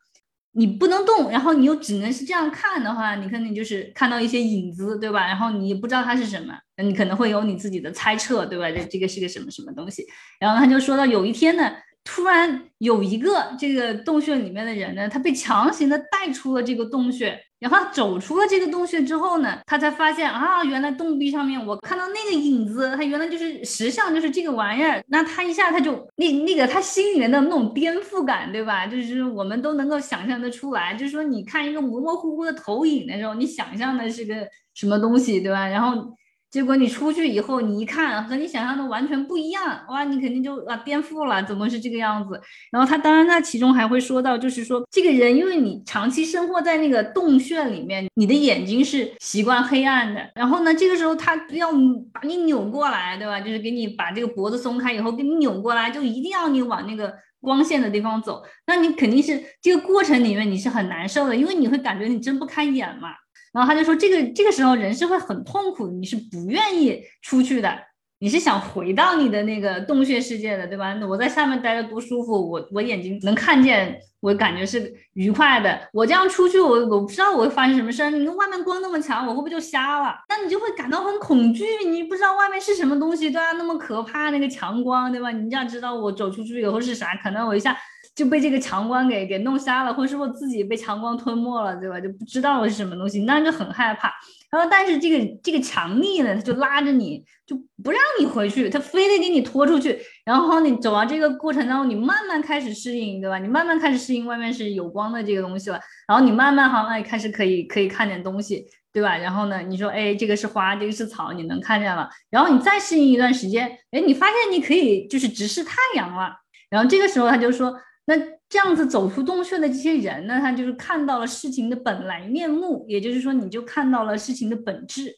[0.57, 5.27] 你不能动，然后你又只能是这样看的话，你肯定就是看到一些影子，对吧？
[5.27, 8.71] 然后你不知道它是什么，你可能会有你自己的猜测，对吧？
[8.71, 10.05] 这这个是个什么什么东西？
[10.41, 11.71] 然后他就说到有一天呢。
[12.05, 25.03] 突然有一个这个洞穴里面的人呢，他被强行的带出了这个洞穴，然后走出了这个洞穴之后呢，他才发现啊，原来洞壁上面我看到那个影子，他原来就是石像，就是这个玩意儿。
[25.09, 28.87] 那他一下他就那那个他心里面的那种颠覆感，对吧？
[28.87, 35.67] 就是我们都能够想象得出来，就是说你看一个模模糊糊的投影的时候，你想象的是个什么东西，对吧？
[35.67, 36.15] 然后。
[36.55, 42.41] 结果你出去以后，你一看和你想象的完全不一样，哇，你肯定就啊颠覆了，怎么是这个样子？
[42.71, 50.31] 然后他当然他其中还会说到，就是说这个人，因为你长期生活在那个洞穴里面，你的眼睛是习惯黑暗的。
[50.37, 51.73] 然后呢，这个时候他要
[52.13, 53.41] 把你扭过来，对吧？
[53.41, 58.45] 就是给你把这个脖子松开以后，给你扭过来，就一定要你往那个光线的地方走。
[58.69, 63.09] 那你肯定是这个过程里面你是很难受的，因为你会感觉你睁不开眼嘛。
[63.55, 67.73] 然后他就说，这个这个时候人是会很痛苦，你是不愿意出去的，
[68.19, 70.93] 你是想回到你的那个洞穴世界的，对吧？
[71.09, 75.89] 我在下面待着多舒服，我我眼睛能看见，我感觉是愉快的。
[75.93, 78.11] 我这样出去，我我不知道我会发生什么事儿。
[78.11, 80.17] 你外面光那么强，我会不会就瞎了？
[80.29, 85.31] 那你就会感到很恐惧，你不知道外面是什么东西，对啊，那么可怕那个强光，对吧？
[85.31, 87.15] 你这样知道我走出去以后是啥？
[87.23, 87.77] 可能我一下。
[88.15, 92.01] 就被这个强光给给弄瞎了，或者是我自己被强光吞没了，对吧？
[92.01, 94.13] 就不知道是什么东西，那就很害怕。
[94.51, 99.99] 然后，但是这个这个强力呢，他就拉着你，就不让你回去，他非得给你拖出去。
[100.25, 103.39] 然后你走到这个过程当中，你慢慢开始适应，对吧？
[103.39, 105.81] 你慢慢开始适应外面是有光的这个东西了。
[106.07, 109.17] 然后你慢慢好，哎，开始可以可以看点东西，对吧？
[109.19, 112.09] 然后呢，你说，哎，这个是花，这个是草，你能看见了。
[112.31, 116.33] 然后你再适应一段时间，哎，你发现你可以就是直视太阳了。
[116.71, 117.75] 然后这个时候他就说。
[118.07, 118.17] 那
[118.49, 125.17] 这样子走出洞穴的这些人呢，他就是看到了事情的本来面目，也就是说，你就看到了事情的本质。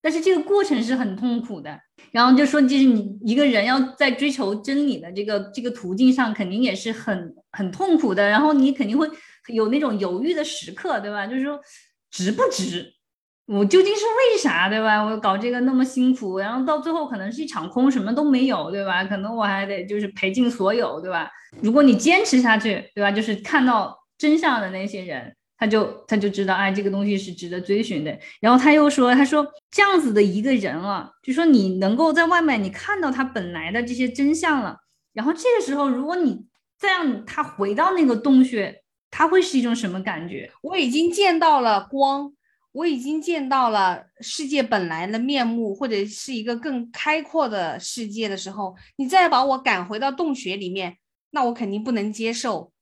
[0.00, 1.78] 但是这个过程是很痛苦的。
[2.10, 8.28] 然后就说，就是你一个人要在追求真理的这个这个途径上，肯定也是很很痛苦的。
[8.28, 9.08] 然后你肯定会
[9.48, 11.26] 有那种犹豫的时刻，对吧？
[11.26, 11.60] 就是说，
[12.10, 12.94] 值不值？
[13.52, 15.04] 我究竟是为啥，对吧？
[15.04, 19.04] 我搞这个那么辛苦，然后到最后可能是一场空，什么都没有，对吧？
[19.04, 21.30] 可能我还得就是赔尽所有，对吧？
[21.60, 23.12] 如果你坚持下去，对吧？
[23.12, 28.18] 就是看到真相的那些人，他就他就知道，哎，这个东西是值得追寻的。
[28.40, 34.78] 然后他又说，他说这样子的一个人啊，就说你能够在外面你看到他本来的这些真相了，
[35.12, 36.46] 然后这个时候如果你
[36.78, 40.50] 再让他回到那个洞穴，他会是一种什么感觉？
[40.62, 42.32] 我已经见到了光。
[42.72, 50.96] 我已经见到了世界本来的面目，或者是一个更开阔的世界的时候，你再把我赶回到洞穴里面，
[51.30, 52.72] 那我肯定不能接受。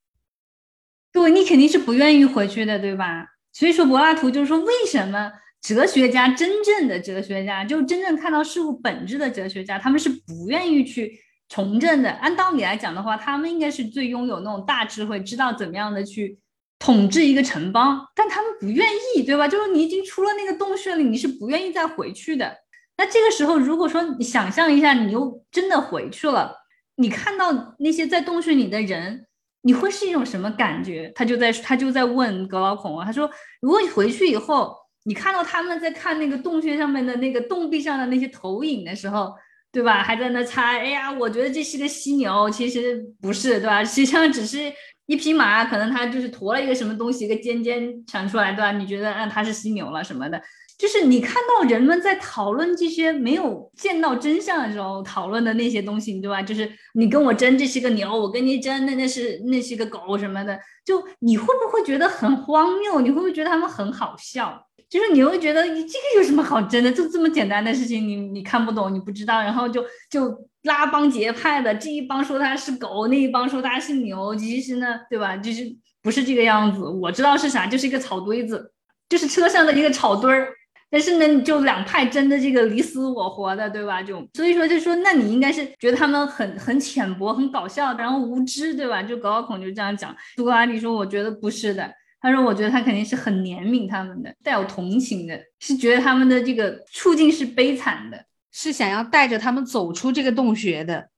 [1.11, 3.27] 对，你肯定是不愿意回去的，对吧？
[3.51, 5.29] 所以说，柏拉图就是说，为什么
[5.61, 12.09] 哲学家真正的哲学家，就真正看到事物本质的哲学家，他们是不愿意去从政的。
[12.11, 16.39] 按道理来讲的话，他们应该是最拥有那种大智慧，知道怎么样的去。
[16.81, 19.47] 统治一个城邦，但他们不愿意，对吧？
[19.47, 22.51] 就是你已经出了那个洞穴了，你是不愿意再回去的。
[22.97, 26.51] 那这个时候，如果说你想象一下，你又真的回去了，
[26.95, 29.27] 你看到那些在洞穴里的人，
[29.61, 31.11] 你会是一种什么感觉？
[31.13, 33.29] 他就在他就在问格老孔啊，他说，
[33.61, 39.31] 如果你回去以后，你看到他们在看那个洞穴上面的那个洞壁上的那些投影的时候。
[39.73, 40.03] 对吧？
[40.03, 43.81] 还在那猜，哎呀，我觉得这是个犀牛，其实不是，对吧？
[43.81, 44.69] 实际上只是
[45.07, 48.71] 一匹马，可能它就是驮了一个什么东西，一个尖尖长出来，对吧？
[48.71, 50.41] 你觉得啊，它是犀牛了什么的？
[50.77, 56.41] 就是你看到人们在讨论这些没有见到真相的时候讨论的那些东西，对吧？
[56.41, 62.99] 就是你跟我争这是个牛，我跟你争那那是那是个狗什么的，就你会不会觉得很荒谬？
[62.99, 64.67] 你会不会觉得他们很好笑？
[64.89, 66.91] 就是你会觉得你这个有什么好争的？
[66.91, 75.35] 就这么简单的事情，你你看不懂，你不知道，然后就就拉帮结派的，这一帮说他是狗，那一帮说他是牛，其实呢，对吧？
[75.37, 75.63] 就是
[76.01, 76.87] 不是这个样子。
[76.87, 78.71] 我知道是啥，就是一个草堆子，
[79.09, 80.49] 就是车上的一个草堆儿。
[80.93, 84.03] 但是呢，就两派争的这个你死我活的，对吧？
[84.03, 89.01] 就所以说，就说那你应该是觉得他们很很浅薄、很搞笑，然后无知，对吧？
[89.01, 90.13] 就高考孔就这样讲。
[90.35, 101.09] 苏格拉底说：“我觉得不是的。”他说：“我觉得他肯定是很怜悯他们的，带有同情的，是觉得他们的这个处境是悲惨的，是想要带着他们走出这个洞穴的，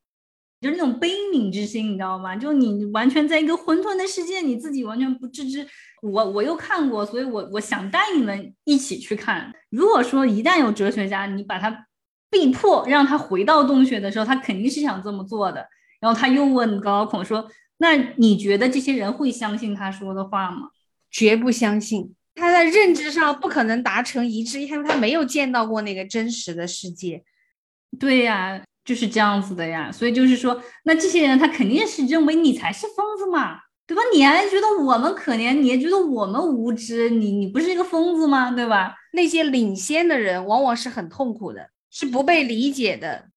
[0.61, 2.35] 就是那种悲悯之心，你知道吗？
[2.35, 5.67] 就你完全在一个混沌的世界，你自己完全不自知。”
[6.03, 9.53] 我我又看过，所以我我想带你们一起去看。
[9.69, 11.87] 如果说一旦有哲学家，你把他
[12.29, 15.65] 逼迫让他回到洞穴的时候，他肯定是想这么做的。
[16.01, 20.71] 然后他又问高孔说：“那你觉得这些人会相信他说的话吗？”
[21.09, 27.23] 绝不相信，他在认知上不可能达成一致，因为他没有见到过那个真实的世界。
[27.99, 29.91] 对呀，就是这样子的呀。
[29.91, 33.59] 所以就是说，那这些人他肯定是认为你才是疯子嘛。
[33.85, 34.01] 对吧？
[34.13, 35.53] 你还觉得我们可怜？
[35.59, 37.09] 你还觉得我们无知？
[37.09, 38.49] 你你不是一个疯子吗？
[38.49, 38.95] 对吧？
[39.11, 43.27] 那些领先的人往往是很痛苦的，是不被理解的。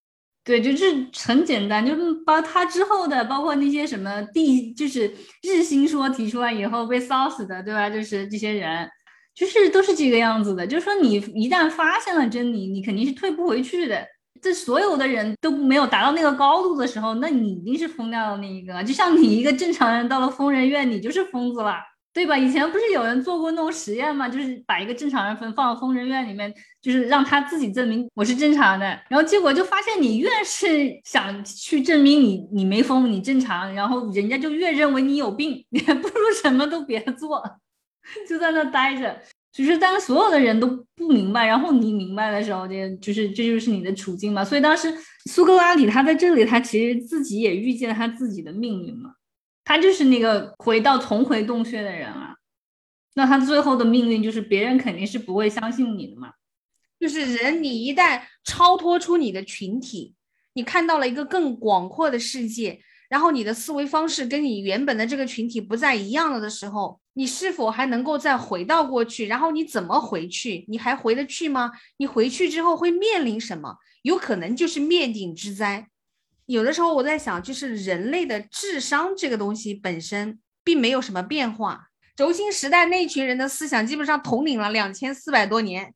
[0.46, 7.90] 对，就是很简单，就是包他之后的，包括那些什么地，就是日心说提出来以后被烧死的，对吧？
[7.90, 8.88] 就是这些人，
[9.34, 10.64] 就是都是这个样子的。
[10.64, 14.06] 就是说，你一旦发现了真理，你肯定是退不回去的。
[14.40, 18.84] 这所有的人都没有达到那个高度的时候，那你一定是疯掉的那一个。
[18.84, 21.74] 就像你一个正常人到了疯人院，你就是疯子了，
[22.16, 22.34] 对吧？
[22.34, 24.26] 以前不是有人做过那种实验吗？
[24.26, 26.50] 就是把一个正常人分放到疯人院里面，
[26.80, 37.42] 就是让他自己证明我是正常的，然后结果就发现你越是想去证明你你没疯，你正常，然后人家就越认为你有病，你还不如什么都别做，
[38.26, 39.20] 就在那待着。
[39.52, 44.42] 就是当所有的人都不明白，然后你明白的时候，这就是这就是你的处境嘛。
[44.42, 44.90] 所以当时
[45.30, 49.12] 苏格拉底他在这里，他其实自己也预见了他自己的命运嘛。
[49.66, 52.36] 他就是那个回到重回洞穴的人啊。
[53.14, 56.32] 那他最后的命运就是别人肯定是不会相信你的嘛。
[57.00, 60.14] 就是人，你一旦超脱出你的群体，
[60.54, 67.00] 你看到了一个更广阔的世界，然后你的思维方式跟你原本的这个群体不再一样了的时候。
[67.18, 69.26] 你是否还能够再回到过去？
[69.26, 70.66] 然后你怎么回去？
[70.68, 71.72] 你还回得去吗？
[71.96, 73.78] 你回去之后会面临什么？
[74.02, 75.88] 有可能就是灭顶之灾。
[76.46, 81.88] 有的时候我在想，就是人类的智商这个东西本身并没有什么变化。
[82.16, 85.92] 轴心时代那群人的思想基本上统领了两千四百多年。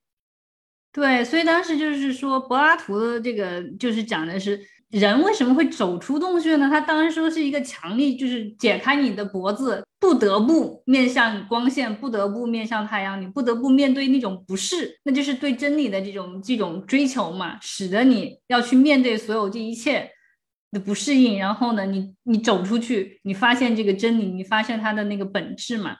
[0.92, 4.60] 对，所以当时就是说，柏拉图的这个就是讲的是。
[4.90, 6.68] 人为什么会走出洞穴呢？
[6.68, 20.10] 他当然说是一个强力，就是解开你的脖子，不得不面向光线，不得不面向太阳，你不得不面对那种不适，那就是对真理的这种这种追求嘛，使得你要去面对所有这一切
[20.70, 21.38] 的不适应。
[21.38, 25.96] 然后呢，你你走出去，你发现这个真理，你发现它的那个本质嘛。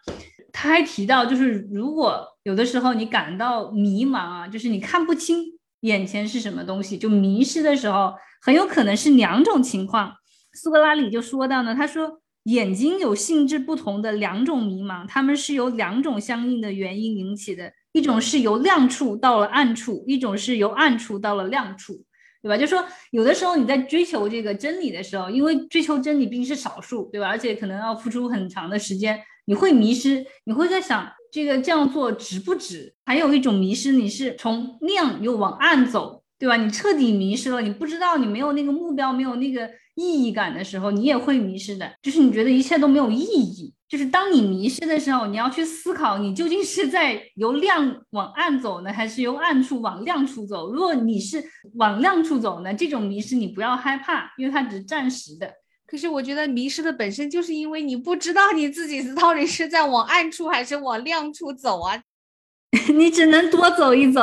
[0.52, 5.44] 他还提到，就是如果有的时候你感到迷茫啊，就是你看不清
[5.80, 8.12] 眼前是什么东西，就迷失的时候。
[8.42, 10.14] 很有可能是两种情况，
[10.54, 22.02] 苏格拉底就说到呢，他说眼睛有性质不同的两种迷茫，他们是由两种相应的原因引起的，一种是由亮处到了暗处，一种是由暗处到了亮处，
[22.42, 22.56] 对吧？
[22.56, 27.28] 就说有的时候你在追求这个真理的时候，因为追求真理毕竟是少数，对吧？
[27.28, 32.94] 而且可能要付出很长的时间，你会迷失，你会在想这个这样做值不值？
[33.04, 36.18] 还有一种迷失，你是从亮又往暗走。
[36.40, 36.56] 对吧？
[36.56, 41.92] 你彻底迷失了，你不知道你没有那个目标，没有那个意义感的时候，你也会迷失的。
[42.00, 43.74] 就是你觉得一切都没有意义。
[43.90, 50.70] 就是当你迷失的时候，你要去思考，你究竟是在由亮往暗走呢，还是由暗处往亮处走？
[50.70, 51.42] 如果你是
[51.74, 55.52] 往亮处走呢，这种迷失你不要害怕，因为它只是暂时的。
[55.88, 62.00] 可是我觉得迷失的本身就是因为你不知道你自己到底是在往暗处还是往亮处走啊。
[62.94, 64.22] 你只能多走一走，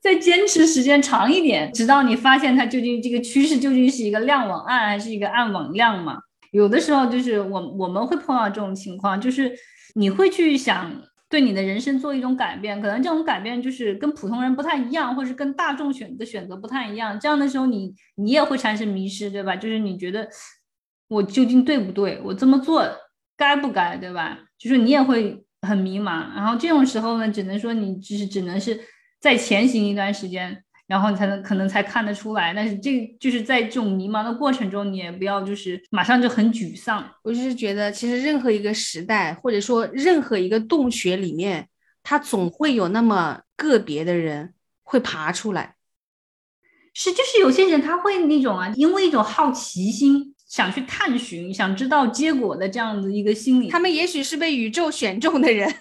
[0.00, 6.16] 再坚持时间长一点，直到你发现它究竟这个趋势究竟是一个亮往暗还是一个暗往亮嘛？
[6.52, 9.52] 有的时候就是我我们会碰到这种情况，就是
[9.96, 17.18] 你会去想对你的人生做一种改变，可能这种改变就是跟普通人不太一样，或是跟大众选的选择不太一样。
[17.18, 19.56] 这样的时候，你你也会产生迷失，对吧？
[19.56, 20.28] 就是你觉得
[21.08, 22.20] 我究竟对不对？
[22.24, 22.86] 我这么做。
[23.34, 24.38] 该不该，对吧？
[24.56, 26.32] 就是你也会很迷茫。
[26.34, 28.78] 然后这种时候呢，只能说你就是只能是
[29.20, 30.62] 再前行一段时间。
[30.86, 37.08] 然后你才能可能才看得出来，但是这就是在这种迷茫的过程中，你也不要就是马上就很沮丧。
[37.22, 41.68] 我就是觉得，其实任何一个时代，或者说任何一个洞穴里面，
[42.02, 44.52] 它总会有那么个别的人
[44.82, 45.76] 会爬出来。
[46.92, 53.68] 是，就是有些人他会那种啊，因为一种好奇心，想去探寻，想知道结果的这样的一个心理。
[53.70, 55.74] 他们也许是被宇宙选中的人。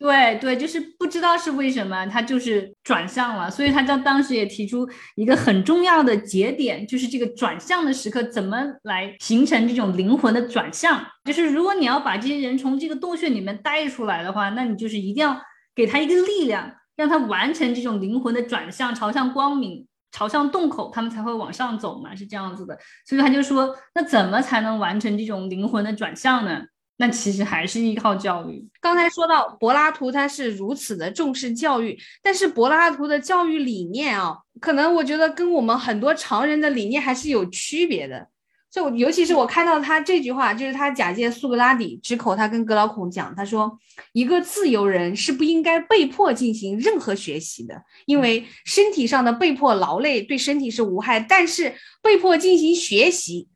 [0.00, 11.04] 对对，就是不知道是为什么，他就是转向了，所以他当当时也提出一个很重要的节点，就是这个转向的时刻，怎么来形成这种灵魂的转向？
[11.24, 15.38] 就是如果你要把这些人从这个洞穴里面带出来的话，那你就是一定要
[15.74, 22.78] 给他一个力量，让他完成这种灵魂的转向，朝向光明，朝向洞口，他们才会往上走嘛，是这样子的。
[23.06, 26.62] 所以他就说，那怎么才能完成这种灵魂的转向呢？
[27.00, 28.62] 那其实还是依靠教育。
[28.78, 38.28] 刚才说到柏拉图，他是如此的重视教育，但是柏拉图的教育理念啊，可能我觉得跟我们很多常人的理念还是有区别的。
[38.70, 43.78] 就尤其是我看到他这句话，就是他假借苏格拉底之口，他跟格劳孔讲，他说
[44.12, 53.48] 一个自由人是不应该被迫进行任何学习的，因为身体上的被迫劳累对身体是无害，但是被迫进行学习。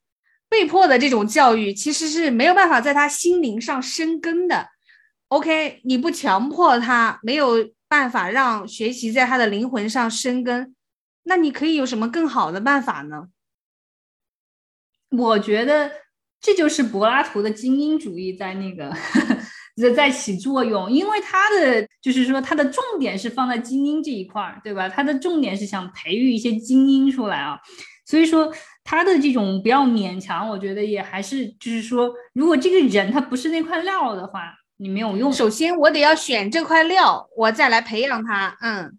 [0.55, 4.69] 被迫的这种教育其实是没有办法在他心灵上生根的。
[5.27, 10.77] OK，你不强迫他，没有办法让学习在他的灵魂上生根，
[11.25, 13.31] 那你可以有什么更好的办法呢？
[15.11, 15.91] 我觉得
[16.41, 18.95] 这就是柏拉图的精英主义在那个
[19.97, 24.89] 在起作用，因为他的就是说他的重点是放在精英这一块儿，对吧？
[24.89, 27.59] 他的重点是想培育一些精英出来啊，
[28.05, 28.53] 所以说。
[28.87, 35.33] 他的这种不要勉强，我觉得也还是就是说，如果这个人他不是那块料的话，你没有用。
[35.33, 38.55] 首先我得要选这块料，我再来培养他。
[38.61, 38.99] 嗯，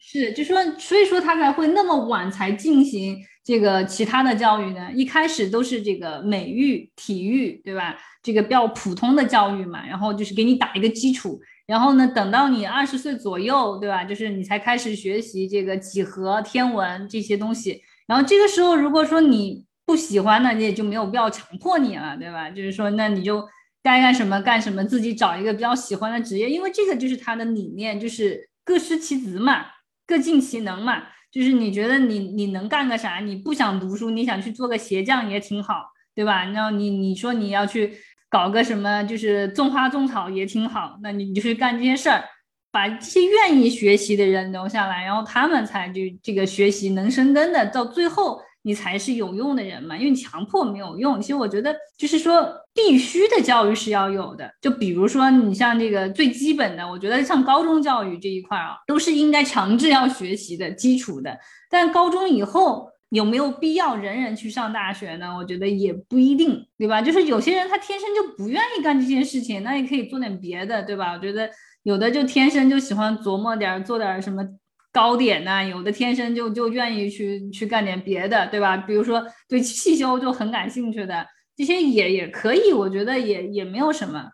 [0.00, 4.90] 是，就说所以说他才会那么晚才进行这个其他的教育呢？
[4.92, 7.96] 一开始都是这个美育、体育，对吧？
[8.24, 14.02] 这个比较普通的教育嘛，然后就是给你打一个基础，然后呢，等到你二十岁左右，对吧？
[14.02, 17.80] 就是你才开始学习这个几何、天文这些东西。
[18.10, 22.50] 然后这个时候，如果说你不喜欢，那你也就没有必要强迫你了，对吧？
[22.50, 23.48] 就是说，那你就
[23.84, 29.64] 该干什么干什么，自己找一个比较喜欢的职业，因为这个就是他的理念，就是各司其职嘛，
[30.08, 31.04] 各尽其能嘛。
[31.30, 33.20] 就是你觉得你你能干个啥？
[33.20, 36.44] 你不想读书，你想去做个鞋匠也挺好，对吧？
[36.46, 37.96] 然后你你说你要去
[38.28, 42.24] 搞个什么，就是种花种草也挺好，那你就去干这些事儿。
[42.72, 49.96] 把这些愿意学习的人留下来，然后他们才就这个学习能生根的，到最后你才是有用的人嘛。
[49.96, 51.20] 因为强迫没有用。
[51.20, 54.48] 其实我觉得，就是说必须的教育是要有的。
[54.60, 61.36] 就比如说你像这个最基本的，我觉得像高中教育这一块啊，都是应该强制要学习的基础的。
[61.68, 65.34] 但高中以后有没有必要人人去上大学呢？
[65.36, 67.02] 我觉得也不一定，对吧？
[67.02, 71.14] 就是有些人他天生就不愿意干这件事情，那也可以做点别的，对吧？
[71.14, 71.50] 我觉得。
[71.90, 74.46] 有的就天生就喜欢琢磨点做点什么
[74.92, 78.76] 糕点呐，有的天生就就愿意去去干点别的，对吧？
[78.76, 81.26] 比如说对汽修就很感兴趣的，
[81.56, 84.30] 这些也也可以，我觉得也也没有什么。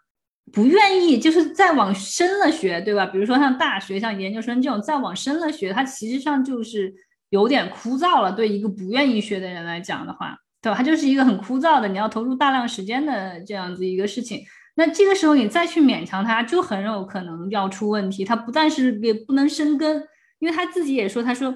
[0.52, 3.04] 不愿意就是再往深了学，对吧？
[3.06, 6.94] 比如说像大学、像研究生这种再往深了学，它其实上就是
[7.30, 8.30] 有点枯燥了。
[8.32, 10.76] 对一个不愿意学的人来讲的话，对吧？
[10.76, 14.40] 它就是一个很枯燥的，你要投入大量时间的这样子一个事情。
[14.76, 18.24] 那这个时候你再去勉强他，就很有可能要出问题。
[18.24, 20.02] 他不但是也不能生根，
[20.38, 21.54] 因为他自己也说，他说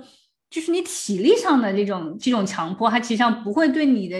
[0.48, 4.16] 就是你体力上的这种这种强迫，他其实上不会对你的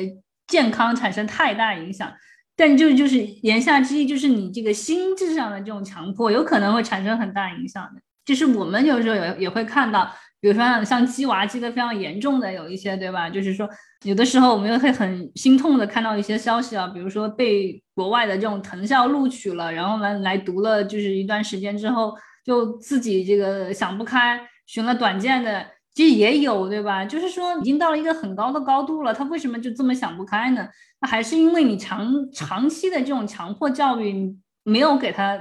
[0.46, 2.12] 健康产生太大影响。
[2.55, 8.03] 但就就是言下之意，就是你这个心智上的这种强迫，有可能会产生很大影响的。
[8.22, 13.28] 就是我们有时候也也会看到，比如说像像鸡娃鸡的非常严重的有一些，对吧？
[13.30, 13.68] 就是说。
[14.05, 27.05] 有的时候我们又会很心痛的看到一些消息啊，比如说被国外的这种藤校录取了，然后来来读了，就是一段时间之后就自己这个想不开，寻了短见的，其实也有，对吧？
[27.05, 30.66] 就是说已经到了一个很高的高度了，他为什么就这么想不开呢？
[31.03, 34.34] 那还是因为你长长期的这种强迫教育
[34.64, 35.38] 没有给他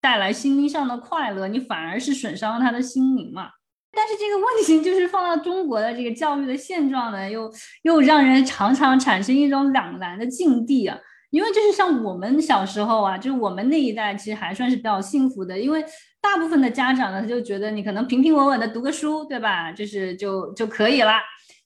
[0.00, 3.50] 带来心灵上的快乐，你反而是损伤了他的心灵嘛。
[3.92, 10.98] 但是这个问题就是放到中国的这个教育的现状呢，又又让人常常产生一种两难的境地啊。
[11.30, 15.84] 因为就是像我们小时候啊，就是我们那一代其实还算是比较幸福的，因为
[16.20, 19.70] 大部分的家长呢，他就觉得你可能平平稳稳的读个书，对吧？
[19.70, 21.12] 就是就就可以了。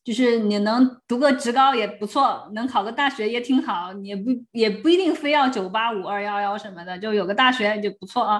[0.03, 8.39] 就是你能读个职高也不错，能考个大学也挺好，也不也不一定非要九八五二幺幺什么的，就有个大学就不错啊。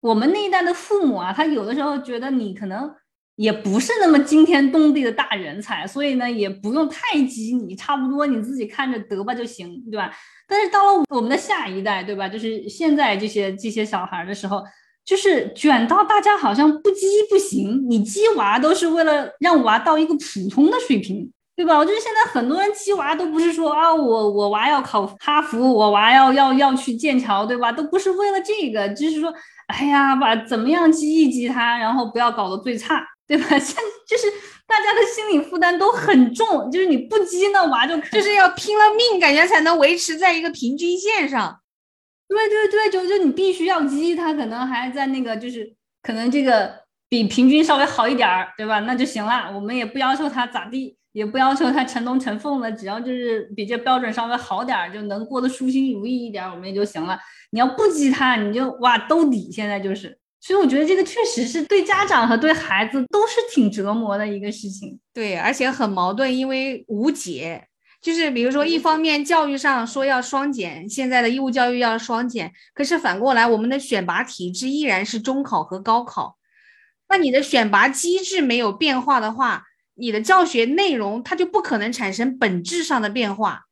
[0.00, 2.88] 我们那一代的父母啊，他有的时候觉得你可能
[3.36, 10.10] 也不是那么惊天动地的大人才，所以呢也不用太激你，差不多你自己看着得吧就行，对吧？
[10.48, 12.28] 但是到了我们的下一代，对吧？
[12.28, 14.62] 就是现在这些这些小孩的时候。
[15.04, 21.76] 就是卷到大家好像不激不行，你激娃都是为了让娃到一个普通的水平，对吧？
[21.76, 27.72] 我觉得现在很多人激娃都不是说啊，我我娃要考哈佛，我娃要要要去剑桥，对吧？
[27.72, 29.34] 都不是为了这个，就是说，
[29.66, 33.58] 哎呀，把怎么样激一激他，然后不要搞得最差，对吧？
[33.58, 33.74] 现
[34.06, 34.26] 就是
[34.66, 41.58] 大家的心理负担都很重，就是你不激那娃就就是要拼了命，感觉才能维持在一个平均线上。
[42.28, 46.70] 对对对，就就你必须要激他，可能还在那个，就是可能这个
[47.08, 48.80] 比平均稍微好一点儿，对吧？
[48.80, 49.50] 那就行了。
[49.54, 57.18] 我们也不要求他咋地，也不要求他成龙成凤的，只要就是比这标准稍微好点儿，就能过得舒心如意一点，我们也就行了。
[57.52, 59.50] 你要不激他，你就哇兜底。
[59.50, 64.98] 现在就是，所以我觉得这个确实是对家长和对孩子都是挺折磨的一个事情。
[65.14, 67.68] 对，而且很矛盾，因为无解。
[68.00, 76.36] 就是比如说，一方面教育上说要双减，现在的义务教育要双减，可是反过来，我们的选拔体制依然是中考和高考。
[77.08, 79.62] 那你的选拔机制没有变化的话，
[79.94, 83.66] 你的教学内容它就不可能产生本质上的变化。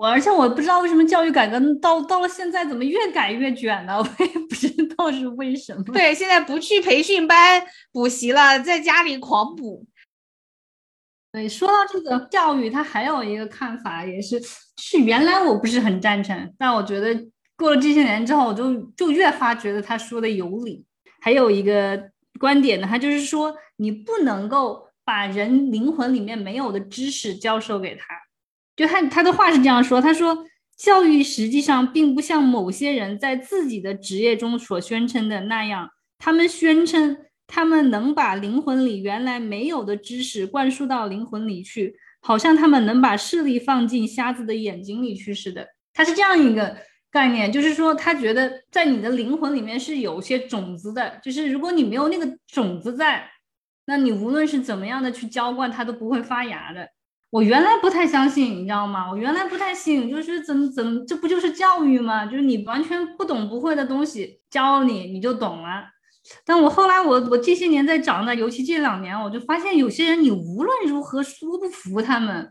[0.00, 3.98] 我而且我不知道为什么教育改革到到了现在怎么越改越卷呢？
[4.00, 5.84] 我也不知道是为什么。
[5.92, 9.86] 对，现在不去培训班补习了，在家里狂补。
[11.30, 14.40] 对，说到这个教育，他还有一个看法，也是
[14.78, 17.14] 是原来我不是很赞成，但我觉得
[17.54, 20.82] 过了这些年之后，我就就越发觉得他说的有理。
[21.20, 28.06] 还有一个观点呢，他就是说你不能够把人灵魂里面没有的知识教授给他。
[28.80, 37.18] 就他他的话是这样说，他说教育实际上并不像某些人在自己的职业中所宣称的那样，他们宣称。
[37.52, 45.66] 他们能把灵魂里原来没有的知识灌输到灵魂里去，好像他们能把视力放进瞎子的眼睛里去似的。
[45.92, 46.76] 他是这样一个
[47.10, 53.28] 概念，就是说他觉得在你的灵魂里面是有些种子的，就是如果你没有那个种子在，
[53.86, 56.88] 那你无论是怎么样的去浇灌，它都不会发芽的。
[57.30, 59.08] 我原来不太相信，你知道吗？
[59.10, 62.26] 我原来不太信，就是怎么怎么这不就是教育吗？
[62.26, 65.84] 就是你完全不懂不会的东西教你，你就懂了。
[66.44, 72.50] 但我后来，我我这些年在长大，尤其这两年，我就发现有些人，你无论如何说不服他们，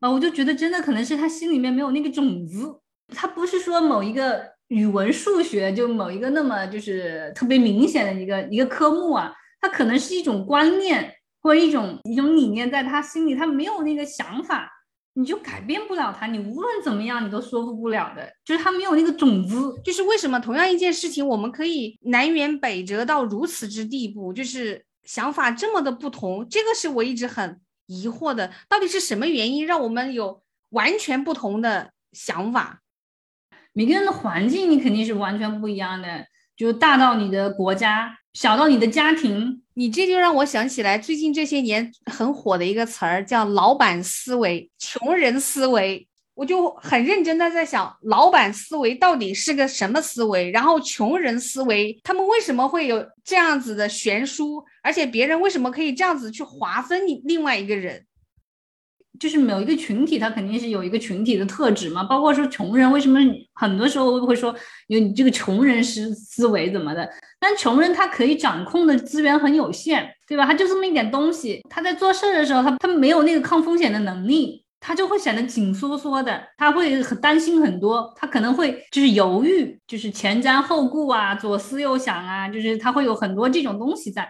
[0.00, 2.80] 啊，我就觉得真的可能是他心里面没有那个种子，
[3.14, 14.70] 他不是说某一个语文、数学就某一个那么就是特别明显的一个一个科目啊，他可能是一种观念或者一种一种理念，在他心里他没有那个想法。
[15.14, 18.32] 你就改变不了他，你无论怎么样，你都说服不了的。
[18.44, 19.74] 就是他没有那个种子。
[19.84, 26.48] 就是为什么同样一件事情，我们可以南辕北辙到如此之地步，就是想法这么的不同。
[26.48, 32.80] 这个是我一直很疑惑的，到底是什么原因让我们有完全不同的想法？
[33.72, 36.24] 每个人的环境你肯定是完全不一样的，
[36.60, 39.62] 就大到你的国家，小到你的家庭。
[39.72, 46.06] 你这就让我想起来最近这些年很火的一个词儿，叫“老板思维”、“穷人思维”。
[46.36, 50.50] 我就很认真的在想，老板思维到底是个什么思维？
[50.50, 54.62] 然后穷人思维，他们为什么会有这样子的悬殊？
[54.82, 58.04] 而且别人为什么可以这样子去划分你另外一个人？
[59.20, 62.02] 就是某一个群体，他肯定是有一个群体的特质嘛。
[62.02, 63.20] 包括说穷人，为什么
[63.54, 64.52] 很多时候会说
[64.88, 67.08] 有你这个穷人思思维怎么的？
[67.38, 70.46] 但穷人他可以掌控的资源很有限，对吧？
[70.46, 84.26] 他就这么一点东西，他在做事的时候，他他没有那个抗风险的能力，他就会显得紧缩缩的，他会很担心很多，他可能会就是犹豫，就是前瞻后顾啊，左思右想啊，就是他会有很多这种东西在。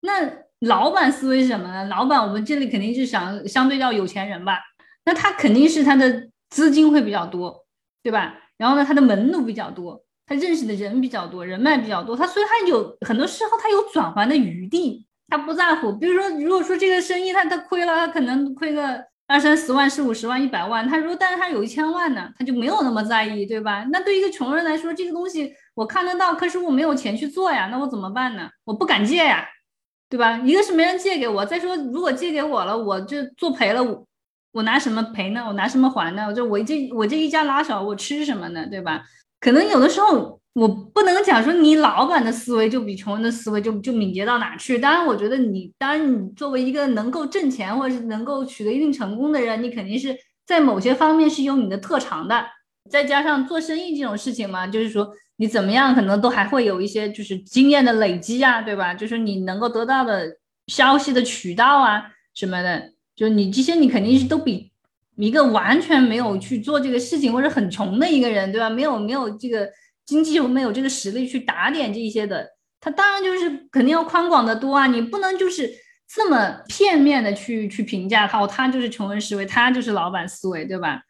[0.00, 0.28] 那
[0.62, 1.84] 老板思维是什么呢？
[1.86, 4.58] 老板，我们这里肯定是想相对叫有钱人吧？
[5.04, 7.64] 那他肯定是他的资金会比较多，
[8.02, 8.34] 对吧？
[8.56, 15.92] 然后呢，他的门路比较多，他认识的人比较多，人脉比较多，他所以他有很多时候他有转还的余地，他不在乎。
[15.92, 23.84] 比如说，如果说这个生意他他亏了，他可能亏个二三十万、四五十万、一百万，他如果但是他有一千万呢，他就没有那么在意，对吧？
[23.90, 28.48] 那对一个穷人来说，这个东西我看得到，可是我没有钱去做呀，那我怎么办呢？
[28.64, 29.48] 我不敢借呀。
[30.12, 30.36] 对吧？
[30.44, 34.06] 一个是没人借给我，再说如果借给我了，我就做赔了，我
[34.52, 35.42] 我拿什么赔呢？
[35.46, 36.26] 我拿什么还呢？
[36.28, 38.66] 我就我这我这一家老小，我吃什么呢？
[38.70, 39.02] 对吧？
[39.40, 44.78] 可能有的时候我不能讲说你老板的思维就比穷人的思维就就敏捷到哪去。
[44.78, 50.14] 当然，我觉得你，当然你作为一个能够挣钱或者是能够取得一定成功的人，你肯定是
[50.46, 52.44] 在某些方面是有你的特长的。
[52.90, 58.94] 再加上做生意这种事情嘛，就是说你怎么样，可能都还会有一些就是经验的累积啊，对吧？
[58.94, 62.04] 就是你能够得到的消息的渠道啊
[62.34, 64.70] 什么的，就你这些你肯定是都比
[65.16, 68.70] 一个完全没有去做这个事情或者很穷的一个人，对吧？
[68.70, 69.68] 没有没有这个。
[70.04, 72.44] 经济没有这个实力去打点这些的，
[72.80, 74.88] 他当然就是肯定要宽广的多啊！
[74.88, 75.70] 你不能就是
[76.12, 81.00] 这么片面的去去评价他，他就是穷人思维，他就是老板思维，对吧？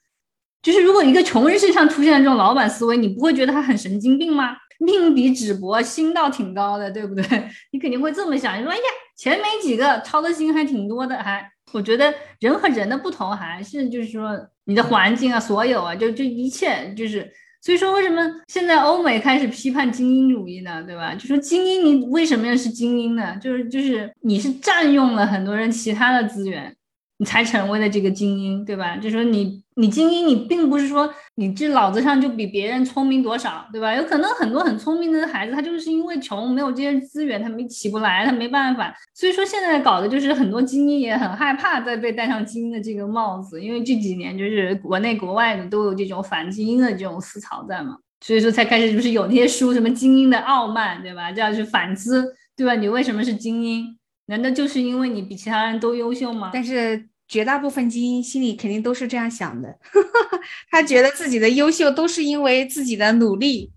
[0.62, 4.56] 就是如果一个穷人身上出现这种老板思维，你不会觉得他很神经病吗？
[4.78, 7.24] 命比纸薄，心倒挺高的，对不对？
[7.72, 8.82] 你肯定会这么想，你说哎呀，
[9.16, 14.30] 钱没几个，操的心还挺多的，还我觉得人和人的不同，还是就是说
[14.64, 17.30] 你的环境啊，所有啊，就就一切就是。
[17.64, 20.82] 所以说，为什么现在欧美开始批判精英主义呢？
[20.82, 21.14] 对吧？
[21.14, 23.36] 就说精英，你为什么要是精英呢？
[23.40, 26.74] 就是就是你是占用了很多人其他的资源。
[27.22, 28.96] 你才成为了这个精英，对吧？
[28.96, 33.94] 就说你，你精英，你并不是说你这脑子上就比别人聪明多少，对吧？
[33.94, 38.92] 有可能很多很聪明的孩子，他就是因为穷，没有这些资源，他没起不来，他没办法。
[39.14, 51.30] 所以说现在搞的就是很多精英也很害怕再被戴上精英的这个帽子，因为这几年就是国内国外的都有这种反精英的这种思潮在嘛，所以说才开始就是有那些书，什么精英的傲慢，对吧？
[51.30, 52.74] 这样去反思，对吧？
[52.74, 53.96] 你为什么是精英？
[54.26, 56.50] 难道就是因为你比其他人都优秀吗？
[56.52, 57.08] 但是。
[57.28, 59.78] 绝大部分精英心里肯定都是这样想的，
[60.70, 63.72] 他觉得自己的优秀都是因为自己的努力。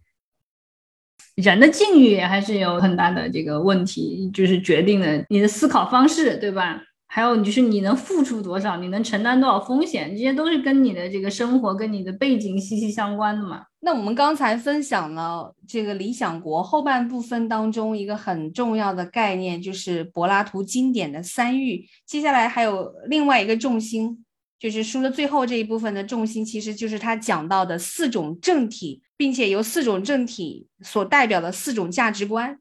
[1.36, 6.82] 人的境遇还是有很大的这个问题，就是决定了你的思考方式，对吧？
[7.08, 13.64] 还有就是你能付出多少，你能承担多少风险，这些都是跟你的这个生活、跟你的背景息息相关的嘛。
[13.86, 21.88] 那我们刚才分享了这个《理想国》后半部分当中一个很重要的概念，就是柏拉图经典的三欲。
[22.04, 24.26] 接下来还有另外一个重心，
[24.58, 32.60] 就是书的最后这一部分的重心，其实就是他讲到的四种政体，并且由四种政体所代表的四种价值观。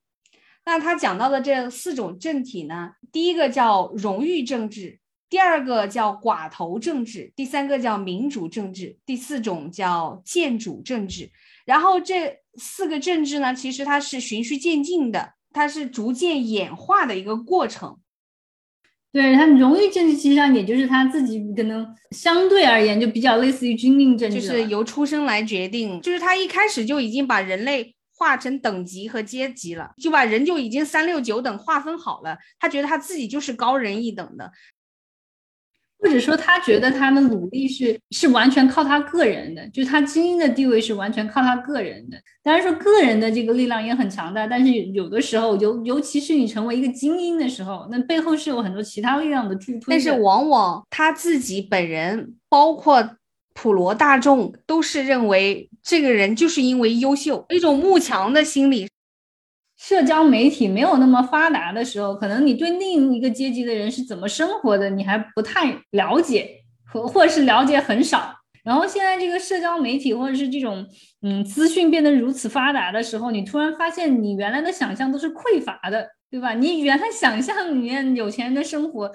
[0.67, 2.91] 那他讲到的这四种政体呢？
[3.11, 4.99] 第一个叫荣誉政治，
[5.35, 11.29] 第二个叫寡头政治，第三个叫民主政治，第四种叫建主政治。
[11.65, 17.99] 然后这四个政治呢，其实它是循序渐进的，它是逐渐演化的一个过程。
[19.11, 27.93] 对它荣誉政治，实际上也就是他自己可能相对而言就比较类似于军令政治，就是由出生来决定，就是他一开始就已经把人类。
[28.17, 32.39] 划成等级和阶级了，就把人就已经三六九等划分好了。
[32.61, 34.49] 他觉得他自己就是高人一等的，
[36.05, 42.19] 或者说他觉得他的努力是是完全靠他个人的，就是他精英的地位是完全靠他个人的。
[42.43, 49.87] 当然说个人的这个力量也很强大，但是有的时候，尤尤其是你成为一个精英的时候，那背后是有很多其他力量的助推。
[49.89, 53.17] 但是往往他自己本人，包括。
[53.57, 58.89] 普罗大众都是认为这个人就是因为优秀，一种慕强的心理。
[59.87, 66.49] 社交媒体没有那么发达的时候，可能你对另一个阶级的人是怎么生活的，你还不太了解，
[66.91, 68.35] 或或者是了解很少。
[68.63, 70.87] 然后现在这个社交媒体或者是这种
[71.21, 76.55] 嗯资讯变得如此发达的时候，你突然发现你原来的想象都是匮乏的，对吧？
[76.55, 79.11] 你原来想象里面有钱人的生活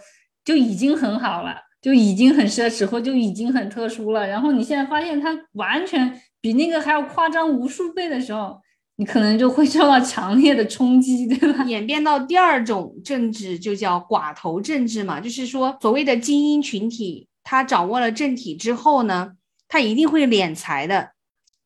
[0.45, 1.55] 就已经很好了。
[1.82, 8.59] 就已经很奢侈或就已经很特殊了，然后你现在发现它完全比那个还要夸张无数倍的时候，
[9.00, 11.64] 你可能就会受到强烈的冲击，对吧？
[11.64, 19.32] 演变到第二种政治就叫寡头政治嘛，就是说所谓的精英群体，他掌握了政体之后呢，
[19.70, 21.12] 他一定会敛财的，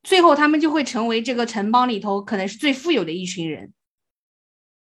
[0.04, 3.74] 最后他们就会成为这个城邦里头可能是最富有的一群人，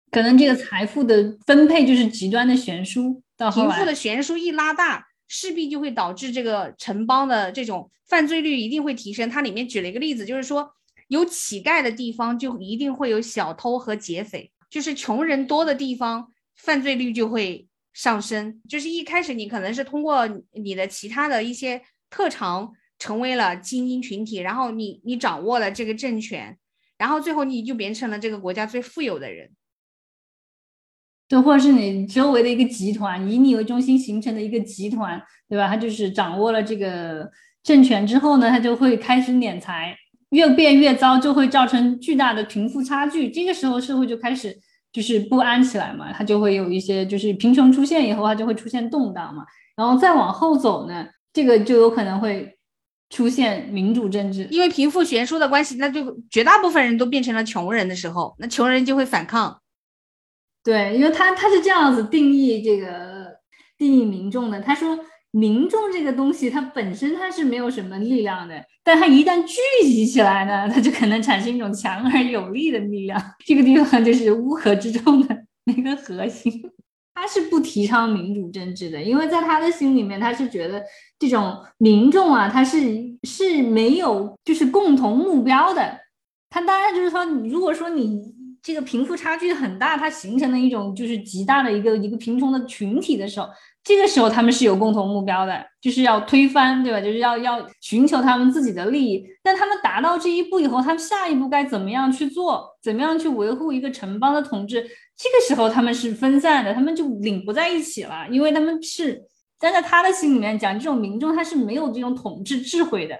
[0.10, 5.06] 可能这个财富的分配就是极端的悬殊，到贫富的悬殊一拉大。
[5.30, 9.30] 势必就会导致这个城邦的这种犯罪率一定会提升。
[9.30, 10.72] 它里面举了一个例子，就是说
[11.08, 18.62] 有乞丐的地方就一定会有小偷和劫匪，就是穷人多的地方犯罪率就会上升。
[18.68, 26.58] 就是一开始你可能是通过你的其他的一些特长成为了精英群体，然后你你掌握了这个政权，
[26.98, 29.52] 然后最后你就变成了这个国家最富有的人。
[31.30, 35.68] 对，或者是你周围的一个集团，以你为中心形成的一个集团，对吧？
[35.68, 37.30] 他就是掌握了这个
[37.64, 39.94] 政权之后呢，他就会开始敛财，
[40.32, 43.30] 越变越糟，就会造成巨大的贫富差距。
[43.30, 44.58] 这个时候社会就开始
[44.92, 49.46] 就是不安起来嘛，它就会有一些就是贫穷出现以后，它就会出现动荡嘛。
[49.76, 52.58] 然后再往后走呢，这个就有可能会
[53.10, 59.62] 出现民主政治，因为贫富悬殊的关系，那就绝大部分人都变成了穷人的时候，那穷人就会反抗。
[60.64, 63.38] 对，因为他他是这样子定义这个
[63.78, 65.00] 定义民众的，他说
[65.38, 73.22] 民众这个东西它本身它是没有什么力量的，但它一旦聚集起来呢，它就可能产生一种强而有力的力量。
[73.46, 76.72] 这个地方就是乌合之众的 那个核心。
[77.14, 80.84] 他是不提倡民主政治的，因为在他的心里面，他是觉得
[81.18, 82.80] 这种民众啊，他是
[83.24, 86.00] 是没有就是共同目标的。
[86.50, 88.22] 他当然就是说，如果说你
[88.68, 93.48] 这个贫富差距很大，它形成了一种就是极大的一个一个贫穷的群体的时候。
[93.82, 97.00] 这个时候他们是有共同目标的，就是要推翻，对吧？
[97.00, 99.26] 就是要要寻求他们自己的利益。
[99.42, 102.78] 但他们达到这一步以后，他们下一步该怎么样去做？
[102.82, 104.82] 怎么样去维护一个城邦的统治？
[105.16, 109.24] 这个时候他们是分散的，他们就领不在一起了，因为他们是
[109.58, 113.16] 站在他的心里面讲，这种民众他是没有这种统治智慧的。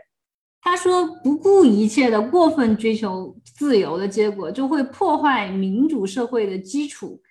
[0.62, 7.22] 他说，不顾一切的过分追求自由的结果，就会破坏民主社会的基础，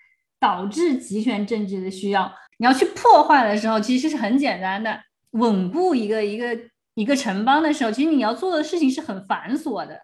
[0.40, 2.32] 导致集权政治的需要。
[2.58, 4.98] 你要去破坏的时候，其实是很简单的。
[5.32, 6.58] 稳固一个一个
[6.94, 10.00] 一个城邦的时候，其实你要做的事情是很繁琐的。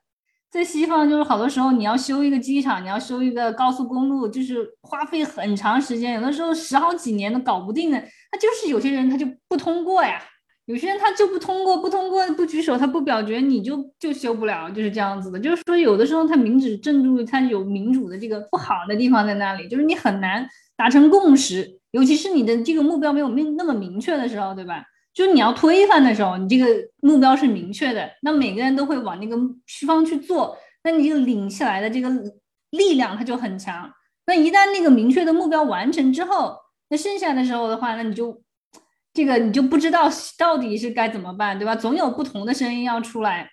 [0.50, 7.98] 在西方，就是好多时候你要修一个机场，你要修一个高速公路，就是花费很长时间，有的时候十好几年都搞不定的。
[8.30, 10.20] 他就是有些人他就不通过呀，
[10.66, 15.38] 有些人他就不通过，不通过不举手，他不表决，你就就修不了，就是这样子的。
[15.38, 20.46] 就是说，有的时候他民主政治它有民主的这个不好的地方在那里，就是你很难
[20.76, 21.78] 达成共识。
[21.90, 24.84] 尤其是你的这个目标没有明那么明确的时候，对吧？
[25.12, 26.66] 就是你要推翻的时候，你这个
[27.02, 29.36] 目标是明确的，那每个人都会往那个
[29.86, 32.08] 方去做，那你就领起来的这个
[32.70, 33.90] 力量它就很强。
[34.26, 36.56] 那一旦那个明确的目标完成之后，
[36.88, 38.40] 那剩下的时候的话，那你就
[39.12, 41.74] 这个你就不知道到底是该怎么办，对吧？
[41.74, 43.50] 总有不同的声音要出来，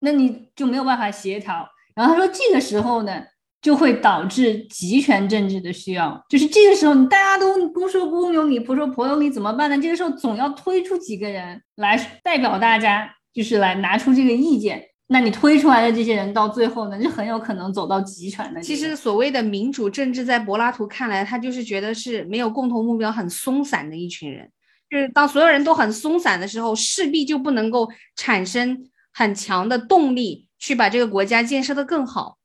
[0.00, 1.68] 那你就没有办法协调。
[1.94, 3.24] 然后他说这个时候呢。
[3.62, 9.76] 就会导致集权政治的需要，就是这个时候，你大家都公说公有理，婆说婆有理，怎么办呢？
[9.78, 11.94] 这个时候总要推出几个人来
[12.24, 14.82] 代表大家，就是来拿出这个意见。
[15.08, 18.62] 那你推出来的这些人，到最后呢，就很有可能走到集权的。
[18.62, 24.50] 其实所谓的民主政治，在柏拉图看来，他就是觉得是没有共同目标、很松散的一群人。
[24.90, 32.38] 就是当所有人都很松散的时候，势必就不能够产生很强的动力，去把这个国家建设的更好。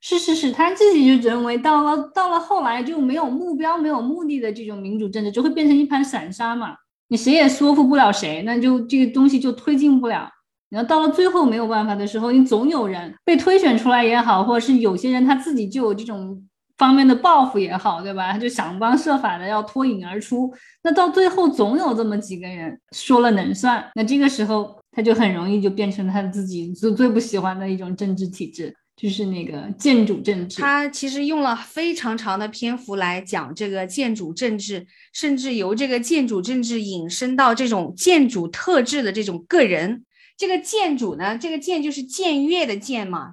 [0.00, 6.76] 是是是，他自己就认为到了到了后来就没有目标、没有目的的这种民主政治，就会变成一盘散沙嘛。
[7.08, 10.28] 你谁也说服不了谁，那就这个东西就推进不了。
[10.68, 16.46] 然后到了最后没有办法的时候，你总有人被推选出来也好，或者是有些人他自己就有这种
[16.76, 18.32] 方面的报复也好，对吧？
[18.32, 20.52] 他就想方设法的要脱颖而出。
[20.82, 28.74] 那到最后总有这么几个人说了能算，那这个时候他就很容易就变成他自己最最不喜欢的一种政治体制。
[28.96, 40.04] 就是那个建主政治，他其实用了非常长的篇幅来讲这个建主政治，甚至由这个建主政治引申到这种建主特质的这种个人。
[40.36, 43.32] 这个建主呢，这个建就是僭越的僭嘛。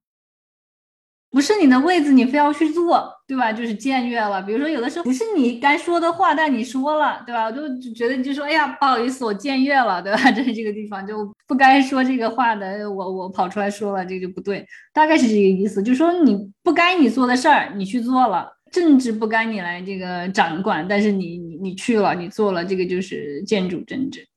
[1.29, 3.49] 不是你的位子，你非要去做，对吧？
[3.53, 4.41] 就是僭越了。
[4.41, 7.45] 比如说，有的时候不是你该说的话，但你说了，对吧？
[7.45, 10.19] 我就觉得你就说，哎呀，不好意思，我僭越了，对吧？
[10.35, 15.81] 这是这个地方就不该说这个话的，我我跑出来说了，这个就不对，大概是这个意思。
[15.81, 24.27] 就说你不该你做的事儿，你去做了，政治不该你来这个掌管，但是你你你去了，你做了，这个就是建主政治，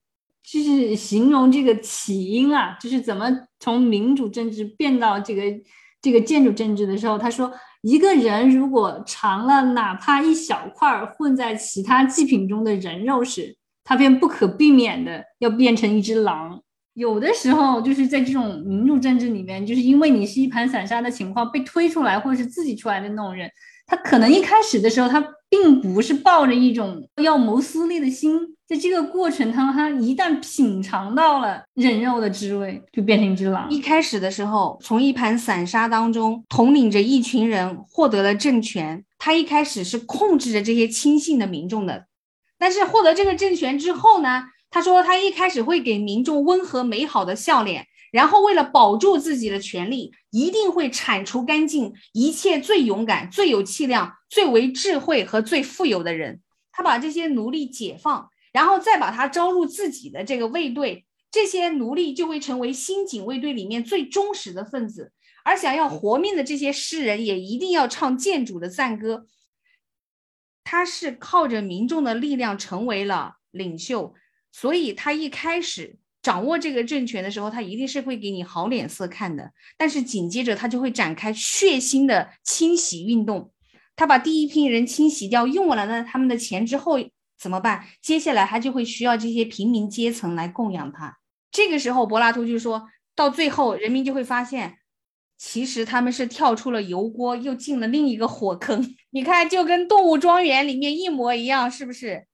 [0.44, 3.28] 就是形容这个起因啊，就是怎么
[3.58, 5.42] 从民主政治变到这个。
[6.04, 7.50] 这个建筑政治的时候，他说，
[7.84, 13.54] 一个人如果尝了哪怕一小块混在其他祭品中的人肉时，
[13.84, 16.58] 他便不可避免的要变成一只狼。
[16.94, 23.50] 有的时候，就是在这种民主政治里面，就是因为你是一盘散沙的情况被推出来，或者是自己出来的那种人。
[23.86, 25.22] 他可能一开始的时候，他
[25.54, 33.70] 并不是抱着一种要谋私利的心，在这个过程当中，他一旦品尝到了人肉的滋味，就变成一只狼。
[33.70, 42.06] 一开始的时候，从一盘散沙当中统领着一群人获得了政权，他一开始是控制着这些亲信的民众的，
[42.58, 47.86] 但是获得这个政权之后呢，他说他一开始会给民众温和美好的笑脸。
[48.14, 56.40] 然后，为了保住自己的权利，一定会铲除干净一切最勇敢、最有气量、最为智慧和最富有的人。
[56.70, 65.10] 他把这些奴隶解放，然后再把他招入自己的这个卫队，这些奴隶就会成为新警卫队里面最忠实的分子。
[65.42, 69.26] 而想要活命的这些诗人，也一定要唱建主的赞歌。
[70.62, 74.14] 他是靠着民众的力量成为了领袖，
[74.52, 75.98] 所以他一开始。
[76.24, 79.52] 掌握这个政权的时候，他一定是会给你好脸色看的。
[79.78, 83.52] 但是紧接着他就会展开血腥的清洗运动，
[83.94, 86.98] 他把第一批人清洗掉，用完了他们的钱之后
[87.38, 87.84] 怎么办？
[88.00, 91.18] 接下来他就会需要这些平民阶层来供养他。
[91.52, 94.78] 这个时候，柏拉图就说到最后，人民就会发现。
[95.36, 98.94] 其实他们是跳出了油锅，又进了另一个火坑。
[99.10, 102.26] 你看，就跟《动物庄园》里面一模一样，是不是？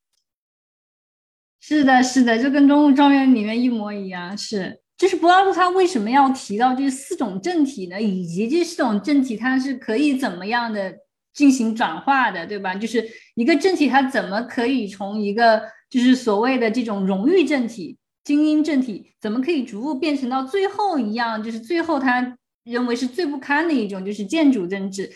[1.61, 4.37] 是的，是的，就跟《动物庄园》里面一模一样。
[4.37, 8.01] 是，就是柏拉图他为什么要提到这四种政体呢？
[8.01, 10.95] 以及这四种政体它是可以怎么样的
[11.33, 12.75] 进行转化的，对吧？
[12.75, 22.37] 就是一个政体它怎么可以从一个就是所谓的这种荣誉政体、精英政体，怎么可以逐步变成到最后一样，就是最后它。
[22.63, 25.11] 认为是最不堪的一种，就是建主政治。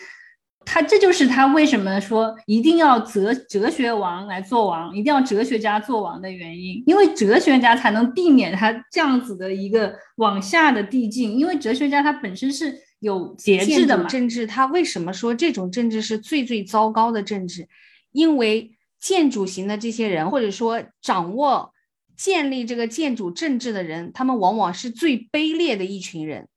[0.65, 6.83] 他这就是他为什么说一定要哲哲学王来做王，一定要哲学家做王的原因。
[6.87, 11.37] 因为哲学家才能避免他这样子的一个往下的递进。
[11.37, 14.03] 因为哲学家他本身是有节制的嘛。
[14.09, 17.67] 政治他为什么说这种政治是最最糟糕的政治？
[18.11, 21.71] 因为建筑型的这些人，或者说掌握
[22.17, 26.47] 建立这个建筑政治的人，他们往往是最卑劣的一群人。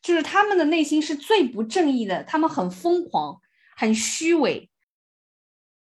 [0.00, 3.40] 就是他们的内心是最不正义的，他们很疯狂，
[3.78, 4.68] 很虚伪。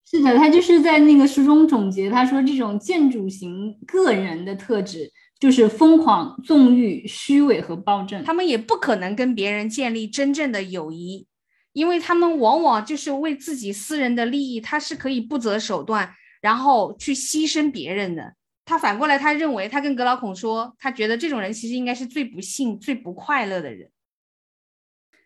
[0.10, 8.24] 是的，他就是在那个书中总结，他说这种建筑型个人的特质就是疯狂、纵欲、虚伪和暴政。
[8.24, 11.28] 他们也不可能跟别人建立真正的友谊，
[11.74, 18.36] 因为他们往往就是为自己私人的利益，他是可以不择手段，然后去牺牲别人的。
[18.64, 23.90] 他反过来，他认为他跟格老孔说，他觉得这种人其实应该是最不幸、最不快乐的人。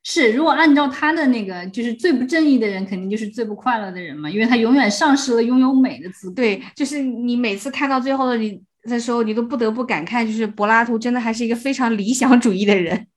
[0.09, 6.35] 是，如果按照他的那个，就是最不正义的人，肯定就是最不快乐的人嘛，因为他永远丧失了拥有美的资格。
[6.35, 13.07] 对，就是你每次看到最后的你的时候，你都不得不感慨，就是柏拉图真的还是一个非常理想主义的人。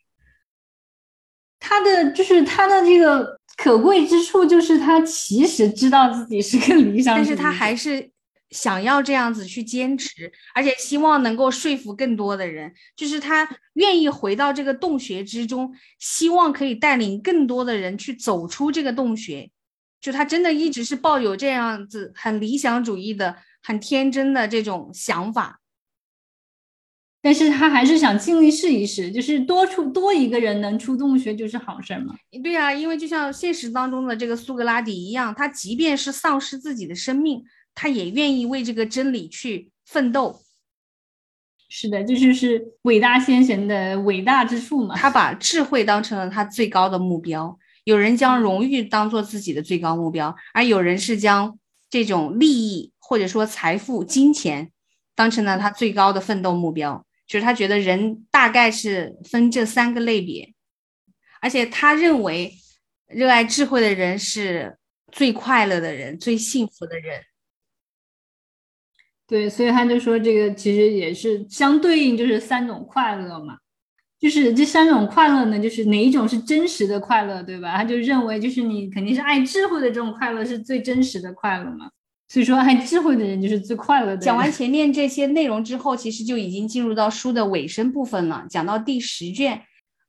[1.61, 8.11] 他的就是他的这个可贵之处，就是他其实知道自己是个理想，但是他还是。
[8.51, 19.51] 想要这样子去坚持，而且希望能够说服更多的人，就是他愿意回到这个洞穴之中，希望可以带领更多的人去走出这个洞穴。
[20.01, 25.61] 就他真的一直是抱有这样子很理想主义的、很天真的这种想法，
[27.21, 32.15] 但是他还是想尽力试一试，就是多出多一个人能出洞穴就是好事嘛。
[32.43, 37.45] 对啊，因为就像现实当中的这个苏格拉底一样，他即便是丧失自己的生命。
[37.81, 40.39] 他也愿意为这个真理去奋斗，
[41.71, 44.95] 是的，这就是伟大先贤的伟大之处嘛。
[44.95, 51.59] 他把智慧当成了他最高的目标，有人将荣誉当做自己的最高目标，而有人是将
[51.89, 54.71] 这种利益或者说财富、金钱
[55.15, 57.07] 当成了他最高的奋斗目标。
[57.27, 60.53] 就是他觉得人大概是分这三个类别，
[61.41, 62.53] 而且他认为
[63.07, 64.77] 热爱智慧的人是
[65.11, 67.23] 最快乐的人、最幸福的人。
[69.31, 73.57] 对，所以他就说这个其实也是相对应，就是三种快乐嘛，
[74.19, 77.77] 就是这三种快乐呢，就是哪一种是真实的快乐，对吧？
[77.77, 81.89] 他就认为就是你肯定是爱智慧的这种快乐是最真实的快乐嘛，
[82.27, 84.17] 所以说爱智慧的人就是最快乐的。
[84.17, 89.63] 讲完前面这些内容之后，其实就已经进入到书的尾声部分了，讲到第十卷，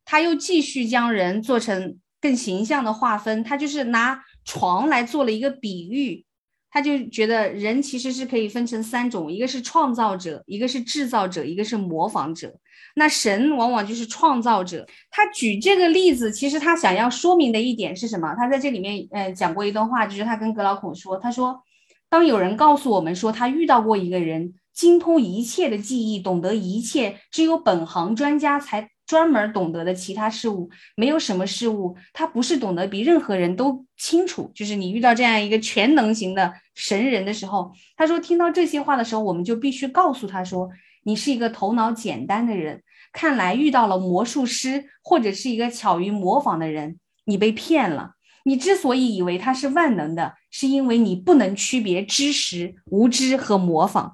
[0.03, 6.25] 他又继续将人做成更形象的划分，他就是拿床来做了一个比喻。
[6.71, 12.51] 他就觉得人其实是可以分成三种，一个是创造者，一个是制造者，一个是模仿者。
[12.95, 14.87] 那神往往就是创造者。
[15.09, 18.33] 他举这个例子，其实他想要说明的一点是什么？
[18.37, 21.61] 他在这里面，呃，讲过一段话，就是他跟格老孔说，他说，
[22.09, 28.89] 当有人告诉我们说他遇到过一个人，精通一切的记忆，懂得一切，只有本行专家才。
[29.07, 34.49] 专门懂得的其他事物，没有什么事物，他不是懂得比任何人都清楚。
[34.55, 40.69] 就是你遇到这样一个全能型的神人的时候，他说听到这些话的时候，我们就必须告诉他说，
[41.03, 42.83] 你是一个头脑简单的人。
[43.13, 48.11] 看来遇到了魔术师或者是一个巧于模仿的人，你被骗了。
[48.45, 54.13] 你之所以以为他是万能的，是因为你不能区别知识、无知和模仿。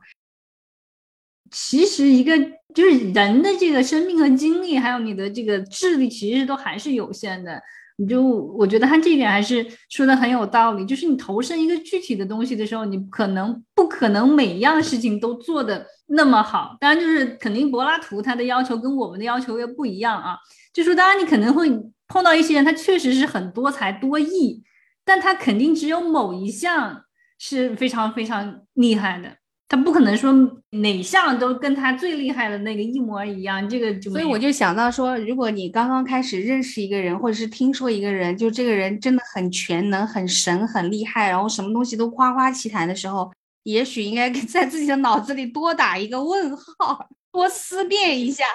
[1.51, 2.57] 其实一个。
[2.75, 7.59] 就是人的这个生命和精力，还有你的这个智力，其实都还是有限的。
[7.97, 10.85] 你就我觉得他这一点还是说的很有道理。
[10.85, 16.77] 就是你投身一个具体的东西的时候，你可能不可能每一样事情都做的那么好。
[16.79, 20.37] 当然，就是肯定柏拉图他的要求跟我们的要求又不一样啊。
[20.71, 21.69] 就说当然你可能会
[22.07, 24.63] 碰到一些人，他确实是很多才多艺，
[25.03, 27.03] 但他肯定只有某一项
[27.39, 29.37] 是非常非常厉害的。
[29.69, 30.31] 他不可能说
[30.69, 43.29] 哪项都跟他最厉害的那个一模一样，这个就所以我就想到说，如果你刚刚开始认识一个人，或者是听说一个人，就这个人真的很全能、很神、很厉害，然后什么东西都夸夸其谈的时候，
[43.63, 48.45] 也许应该 在自己的脑子里多打一个问号，多思辨一下。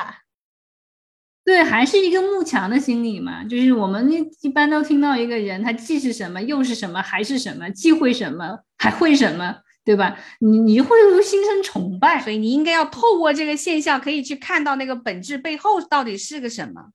[1.45, 4.11] 对，还是一个慕强的心理嘛，就是我们
[4.41, 9.57] 一般都听到一个人，他既是什么，又是什么，还是什么，既会什么，还会什么。
[9.85, 10.17] 对吧？
[10.39, 16.91] 你你会心生崇拜，所以你应该要透过这个现象，可以去看到那个本质背后到底是个什么。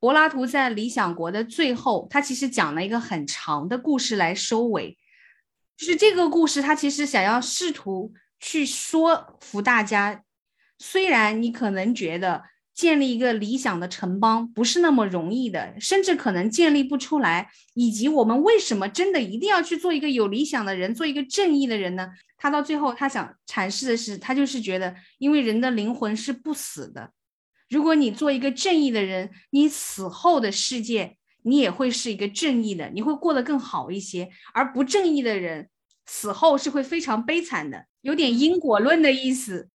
[0.00, 4.98] 柏拉图在《理想国》的最后，他其实讲了一个很长的故事来收尾，
[5.76, 10.22] 就是这个故事，他其实想要试图去说服大家，
[10.78, 12.42] 虽然你可能觉得。
[12.74, 17.48] 建立一个理想的城邦不是那么容易的，甚至可能建立不出来。
[17.74, 22.08] 以及我们为什么真的一定要去做一个有理想的人，做一个正义的人呢？
[22.36, 27.12] 他到最后，他想阐释的是，他就是觉得，因为人的灵魂是不死的。
[27.70, 34.28] 如果你做一个正义的人，你死后的世界，你也会是一个正义的，你会过得更好一些。
[34.52, 35.68] 而不正义的人，
[36.06, 39.68] 死后是会非常悲惨的，有点因果论的意思。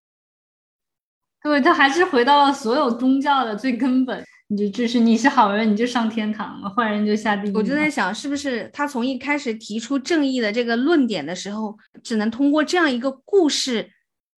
[1.49, 7.55] 对他还是回到了所有宗教的最根本，你就就是你是好人你就上天堂了，坏人就下地狱。
[7.55, 13.91] 我就在想，是不是他从一开始提出正义的这个论点的时候，只能通过这样一个故事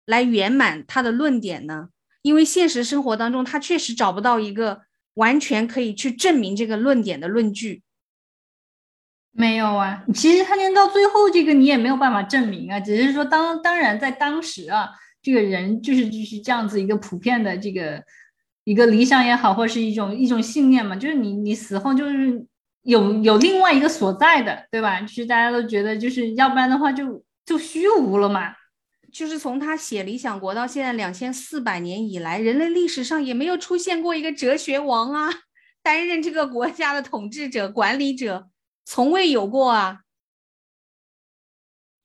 [0.06, 1.90] 来圆满他的论点呢？
[2.22, 4.82] 因为现实生活当中，他确实找不到一个
[5.16, 7.82] 完全可以去证明这个论点的论据。
[9.32, 14.90] 没有啊，其实他连到最后这个你也没有办法证明啊，只是说当当然在当时啊。
[15.22, 18.04] 这个人就是就是这样子一个普遍的这个
[18.64, 22.46] 一个理想也好，或是一种一种信念嘛，就是你你死后就是
[22.84, 25.02] 有有另外一个所在的，对吧？
[25.02, 28.54] 就是大家都觉得，就是要不然的话就就虚无了嘛。
[29.12, 35.30] 就是从他写《理想国》到现在两千四百年以来，人类历史上也没有出现过一个哲学王啊，
[35.82, 38.50] 担任这个国家的统治者、管理者，
[38.86, 40.02] 从未有过啊。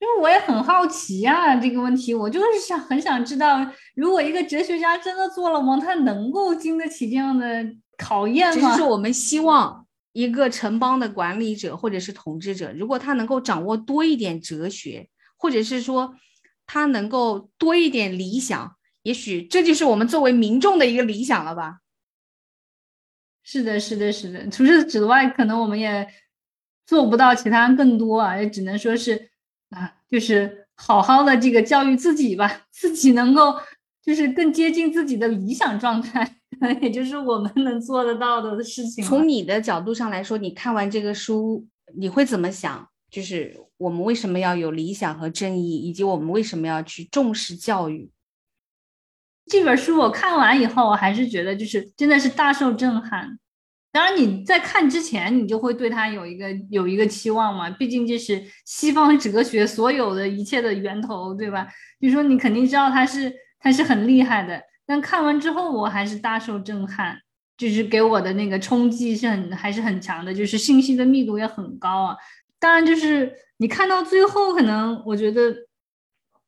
[0.05, 8.71] 因为我也很好奇啊，这个问题我就是想很想知道，如果一个哲学家真的做了梦，他能够经得起这样的考验吗？
[8.71, 16.15] 只是我们希望一个城邦的管理者或者是统治者，如果他能够掌握多一点哲学，或者是说
[16.67, 21.79] 他能够多一点理想，也许这就是我们作为民众的一个理想了吧？
[23.43, 24.51] 是的，是的，是的。
[24.51, 26.07] 除此之外，可能我们也
[26.85, 29.31] 做不到其他更多啊，也只能说是。
[29.75, 33.55] 啊，就是好好的这个教育自己吧，自己能够
[34.03, 36.37] 就是更接近自己的理想状态，
[36.81, 39.05] 也就是我们能做得到的事情。
[39.05, 41.67] 从你的角度上来说，你看完这个书，
[41.97, 42.89] 你会怎么想？
[43.11, 48.11] 就是我们为什么要有理想和正义，以及我们为什么要去重视教育？
[49.47, 53.39] 这本书我看完以后，我还是觉得就是真的是大受震撼。
[53.95, 57.71] 当然，你在看之前，你就会对他有一个有一个期望嘛？
[57.71, 61.69] 毕竟这是西方哲学所有的一切的源头，对吧？
[62.01, 64.61] 就说你肯定知道他是他是很厉害的。
[64.85, 67.17] 但看完之后，我还是大受震撼，
[67.57, 72.17] 就是给我的那个冲击是很还是很强的，就是信息的密度也很高啊。
[72.59, 75.55] 当然，就是你看到最后，可能我觉得。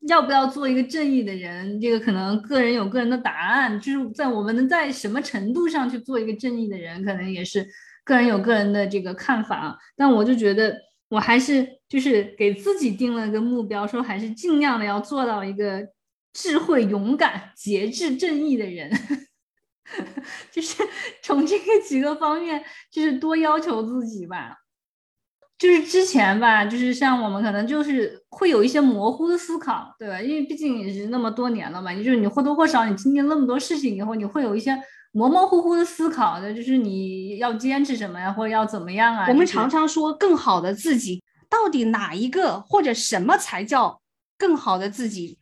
[0.00, 1.80] 要不要做一个正义的人？
[1.80, 7.66] 这个可能个人有个人的答案，就是在我们能在什么程度上去做一个正义的人，可能也是
[8.04, 9.76] 个人有个人的这个看法啊。
[9.96, 10.76] 但我就觉得，
[11.08, 15.88] 我还是就是给自己定了个目标，说还是尽量的要做到一个
[16.32, 18.90] 智慧、勇敢、节制、正义的人，
[20.52, 20.82] 就是
[21.22, 24.56] 从这个几个方面，就是多要求自己吧。
[25.58, 30.20] 就是之前吧，就是像我们可能就是会有一些模糊的思考，对吧？
[30.20, 34.76] 因为毕竟也是那么多年了嘛，就是你或多或少你经历那么多事情以后，你会有一些
[35.12, 39.26] 模模糊糊的思考的，就是你要坚持什么呀，或者要怎么样啊？
[39.28, 44.02] 我们常常说更好的自己，到底哪一个或者什么才叫
[44.36, 45.38] 更好的自己？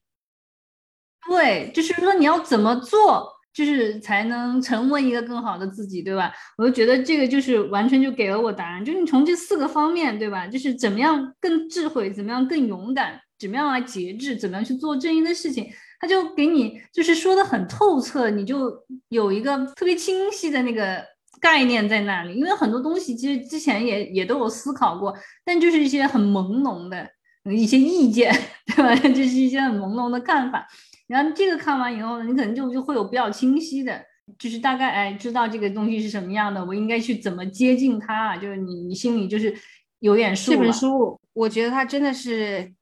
[1.28, 3.33] 对，就是说你要怎么做？
[3.54, 6.32] 就是才能成为一个更好的自己，对吧？
[6.58, 10.46] 我就觉得这个就是完全就给了我答案，就是你从这四个方面，对吧？
[10.46, 18.72] 就是怎么样更智慧，怎么样更勇敢，怎么样来节制，怎么样去做正义的事情，他就给你就是说的很透彻，你就
[19.08, 21.04] 有一个特别清晰的那个
[21.40, 22.34] 概念在那里。
[22.34, 27.08] 因为很多东西其实之前也也都有思考过，但就是一些很朦胧的
[27.54, 28.36] 一些意见，
[28.74, 28.96] 对吧？
[28.96, 30.66] 就是一些很朦胧的看法。
[31.06, 34.02] 然后这个看完以后呢，你可能就就会有比较清晰的，
[34.38, 39.54] 就是大概哎知道这个东西是什么样的，我应该去怎么接近它，就是你你心里就是
[40.00, 40.52] 有点数。
[40.52, 42.72] 这本书我觉得它真的是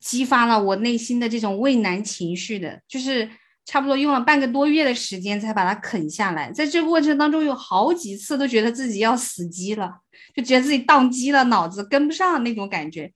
[0.00, 3.28] 激发了我内心的这种畏难情绪的，就是
[3.64, 6.50] 差不多用了半个多月的时间才把它啃下来。
[6.50, 10.00] 在这个过程当中，有好几次都觉得自己要死机了，
[10.34, 13.12] 就觉得自己宕机了，脑子跟不上那种感觉。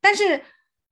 [0.00, 0.40] 但是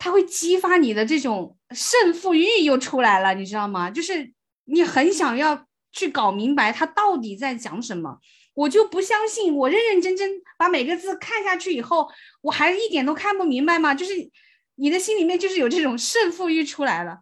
[0.02, 3.88] 它会激发你的这种胜负欲又出来了，你知道吗？
[3.88, 4.32] 就是
[4.64, 8.18] 你很想要去搞明白他到底在讲什么。
[8.54, 10.28] 我就不相信，我认认真真
[10.58, 13.94] 把每个字看下去以后，我还一点都看不明白吗？
[13.94, 14.28] 就是。
[14.76, 17.18] 你的心里面就是有这种胜负欲出来了，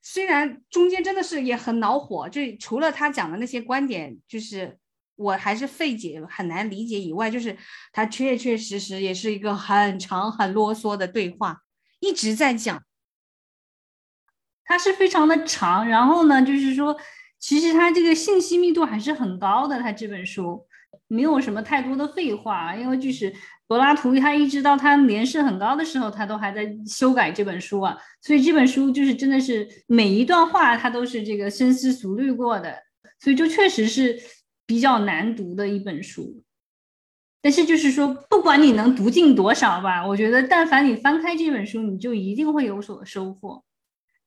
[0.00, 4.78] 虽然中间真的是也很恼火，就除了他讲的那些观点，就是
[5.16, 7.54] 我还是费解很难理解以外，就是
[7.92, 11.58] 他确确实实也是一个很长很啰嗦的对话，
[12.00, 12.82] 一直在讲，
[14.64, 16.96] 它是非常的长，然后呢，就是说
[17.38, 20.66] 其实它这个信息密度还是很高的，它这本书
[21.06, 23.32] 没有什么太多的废话，因为就是。
[23.68, 32.80] 柏拉图他一直到他年事很高的时候，他都还在修改这本书啊，所以这本书就是真的是每一段话他都是这个深思熟虑过的，
[33.18, 34.16] 所以就确实是
[34.66, 36.44] 比较难读的一本书。
[37.46, 43.62] 但是就是说，不管你能读进多少吧，我觉得但凡你翻开这本书，你就一定会有所收获。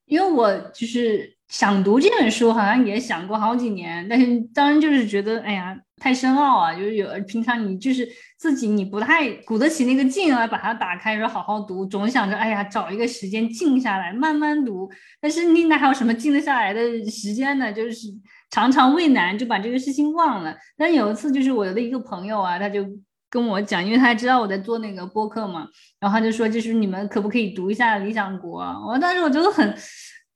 [0.06, 5.78] 因为我就是想读这本书，好像也想过好几年，但是当然就是觉得，哎呀。
[6.02, 8.08] 太深奥啊，就是有平常你就是
[8.38, 14.90] 自己你不太鼓得起那个劲来把它打开，说好好读，总想着哎呀找一个时间静下来慢慢读。
[15.20, 17.74] 但是你哪还有什么静得下来的时间呢？
[17.74, 18.08] 就是
[18.50, 20.56] 常常畏难就把这个事情忘了。
[20.78, 22.82] 但有一次就是我的一个朋友啊，他就
[23.30, 25.68] 跟我讲，因为他知道我在做那个播客嘛，
[26.00, 28.64] 然后他就说就是你们可不可以读一下《理想国》？
[28.88, 29.76] 我当时我觉得很。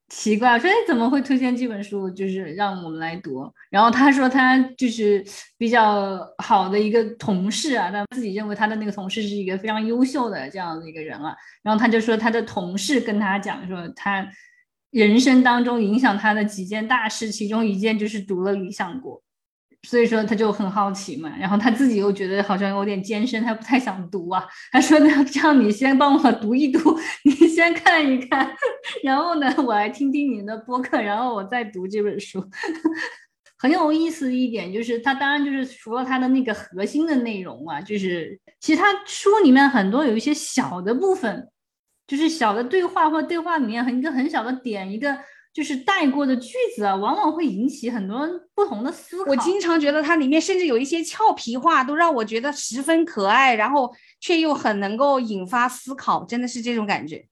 [0.10, 3.52] 奇怪，说哎怎么会推荐这本书，就是让我们来读。
[3.72, 5.26] 然后他说他就是
[5.58, 11.36] 比较好的一个同事啊，他自己认为他的那个同事是一个非常优秀的这样的一个人啊。
[11.64, 14.28] 然后他就说他的同事跟他讲说，他
[14.92, 19.18] 人生当中影响他的几件大事，其中一件就是读了《理想国》。
[19.86, 24.44] 所以说他就很好奇嘛，然后他自己又觉得好像有点艰深，他不太想读啊。
[24.72, 28.50] 他说：“那这样你先帮我读一读， 你先看一看，
[29.04, 32.42] 然后呢，我来听听你的播客，然后我再读这本书。
[33.60, 41.50] ”很有意思一点就是，他当然就是除了他的那个核心的内容啊，就是其实他书里面很多有一些小的部分，
[42.08, 45.18] 就是小的对话或对话里面很一个很小的点一个。
[45.54, 49.30] 就是带过的句子啊，往往会引起很多人不同的思考。
[49.30, 57.28] 我经常觉得它里面甚至有一些俏皮话，都让我觉得十分可爱，然后却又很能够引发思考，真的是这种感觉。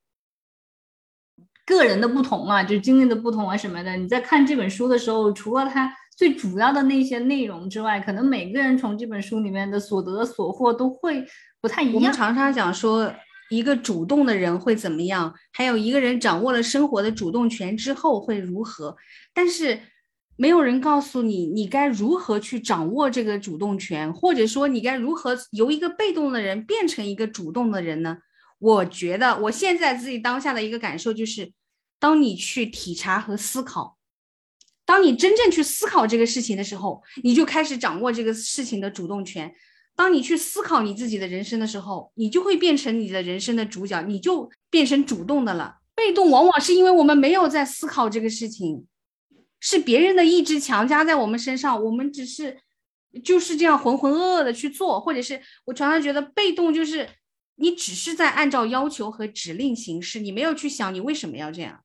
[1.66, 3.98] 个人的不同啊，就是经历的不同啊什么的。
[3.98, 11.26] 你在看这本书的时候，除了它最主要的那些内容之外，可能每个人从这本书里面的所得所获都会
[11.60, 11.96] 不太一样。
[11.96, 13.12] 我们常常讲说。
[13.52, 15.36] 一个主动的人会怎么样？
[15.52, 18.96] 还有一个人掌握了生活的主动权之后会如何？
[19.34, 19.78] 但是
[20.38, 28.20] 没有人告诉你，你该如何去掌握这个主动权，或者说你该如何由一个被动的人变成一个主动的人呢？
[28.58, 31.52] 我觉得我现在自己当下的一个感受就是，
[32.00, 33.98] 当你去体察和思考，
[34.86, 39.54] 当你真正去思考这个事情的时候，你就开始掌握这个事情的主动权。
[39.96, 45.78] 当你去思考你自己的人生的时候，你就会变成你的人生的主角，你就变成主动的了。
[45.94, 48.88] 被动往往是因为我们没有在思考这个事情，
[49.60, 52.58] 是别人的意志强加在我们身上，我们只是
[53.24, 57.08] 就是这样浑浑噩噩的去做，或者是我常常觉得被动就是
[57.56, 61.84] 你只是在按照要求和指令行事，你没有去想你为什么要这样。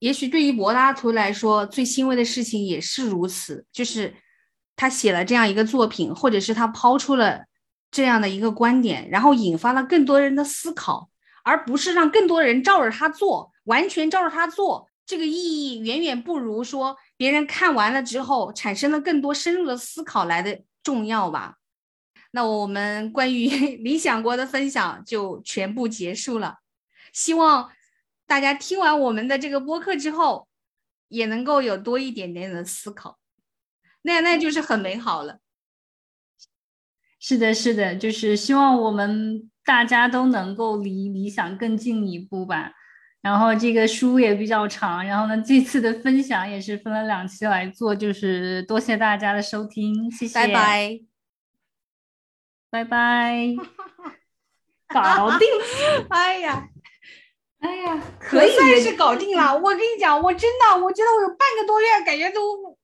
[0.00, 4.14] 也许对于柏拉图来说，最欣慰的事情也是如此，就是。
[4.78, 7.44] 他写了这样一个作品，或者是他抛出了
[7.90, 11.10] 这样的一个观点，然后引发了更多人的思考，
[11.42, 21.56] 而不是让更多人照着他做，完全照着他做，这个意义远远不如说别人看完了之后产生了更多深入的思考来的重要吧。
[22.30, 23.48] 那我们关于
[23.82, 26.58] 理想国的分享就全部结束了，
[27.12, 27.70] 希望
[28.28, 30.46] 大家听完我们的这个播客之后，
[31.08, 33.18] 也能够有多一点点的思考。
[34.08, 35.38] 那那就是很美好了。
[37.20, 42.72] 是的，是的，就是希望我们大家都能够离理想更近一步吧。
[43.20, 51.00] 然后这个书也比较长，然后呢，这次的分享也是分了两期来做，就是多谢大家的收听，谢谢，拜拜，
[52.70, 53.56] 拜拜，
[54.88, 55.48] 搞定，
[56.08, 56.68] 哎呀，
[57.58, 59.52] 哎呀，可以算是搞定了。
[59.58, 62.77] 我跟你讲，我真的，我觉得我有半个多月，感觉都。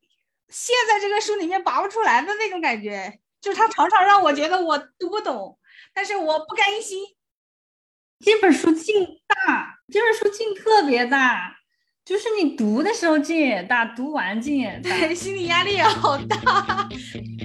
[0.55, 5.59] 现在这个书里面拔不出来的那种感觉，就是他常常让我觉得我读不懂，
[5.93, 7.05] 但是我不甘心。
[8.21, 11.57] 这本书劲大，这本书劲特别大，
[12.05, 16.89] 就是你读的时候劲也大，读完劲也大，对，心理压力也好大。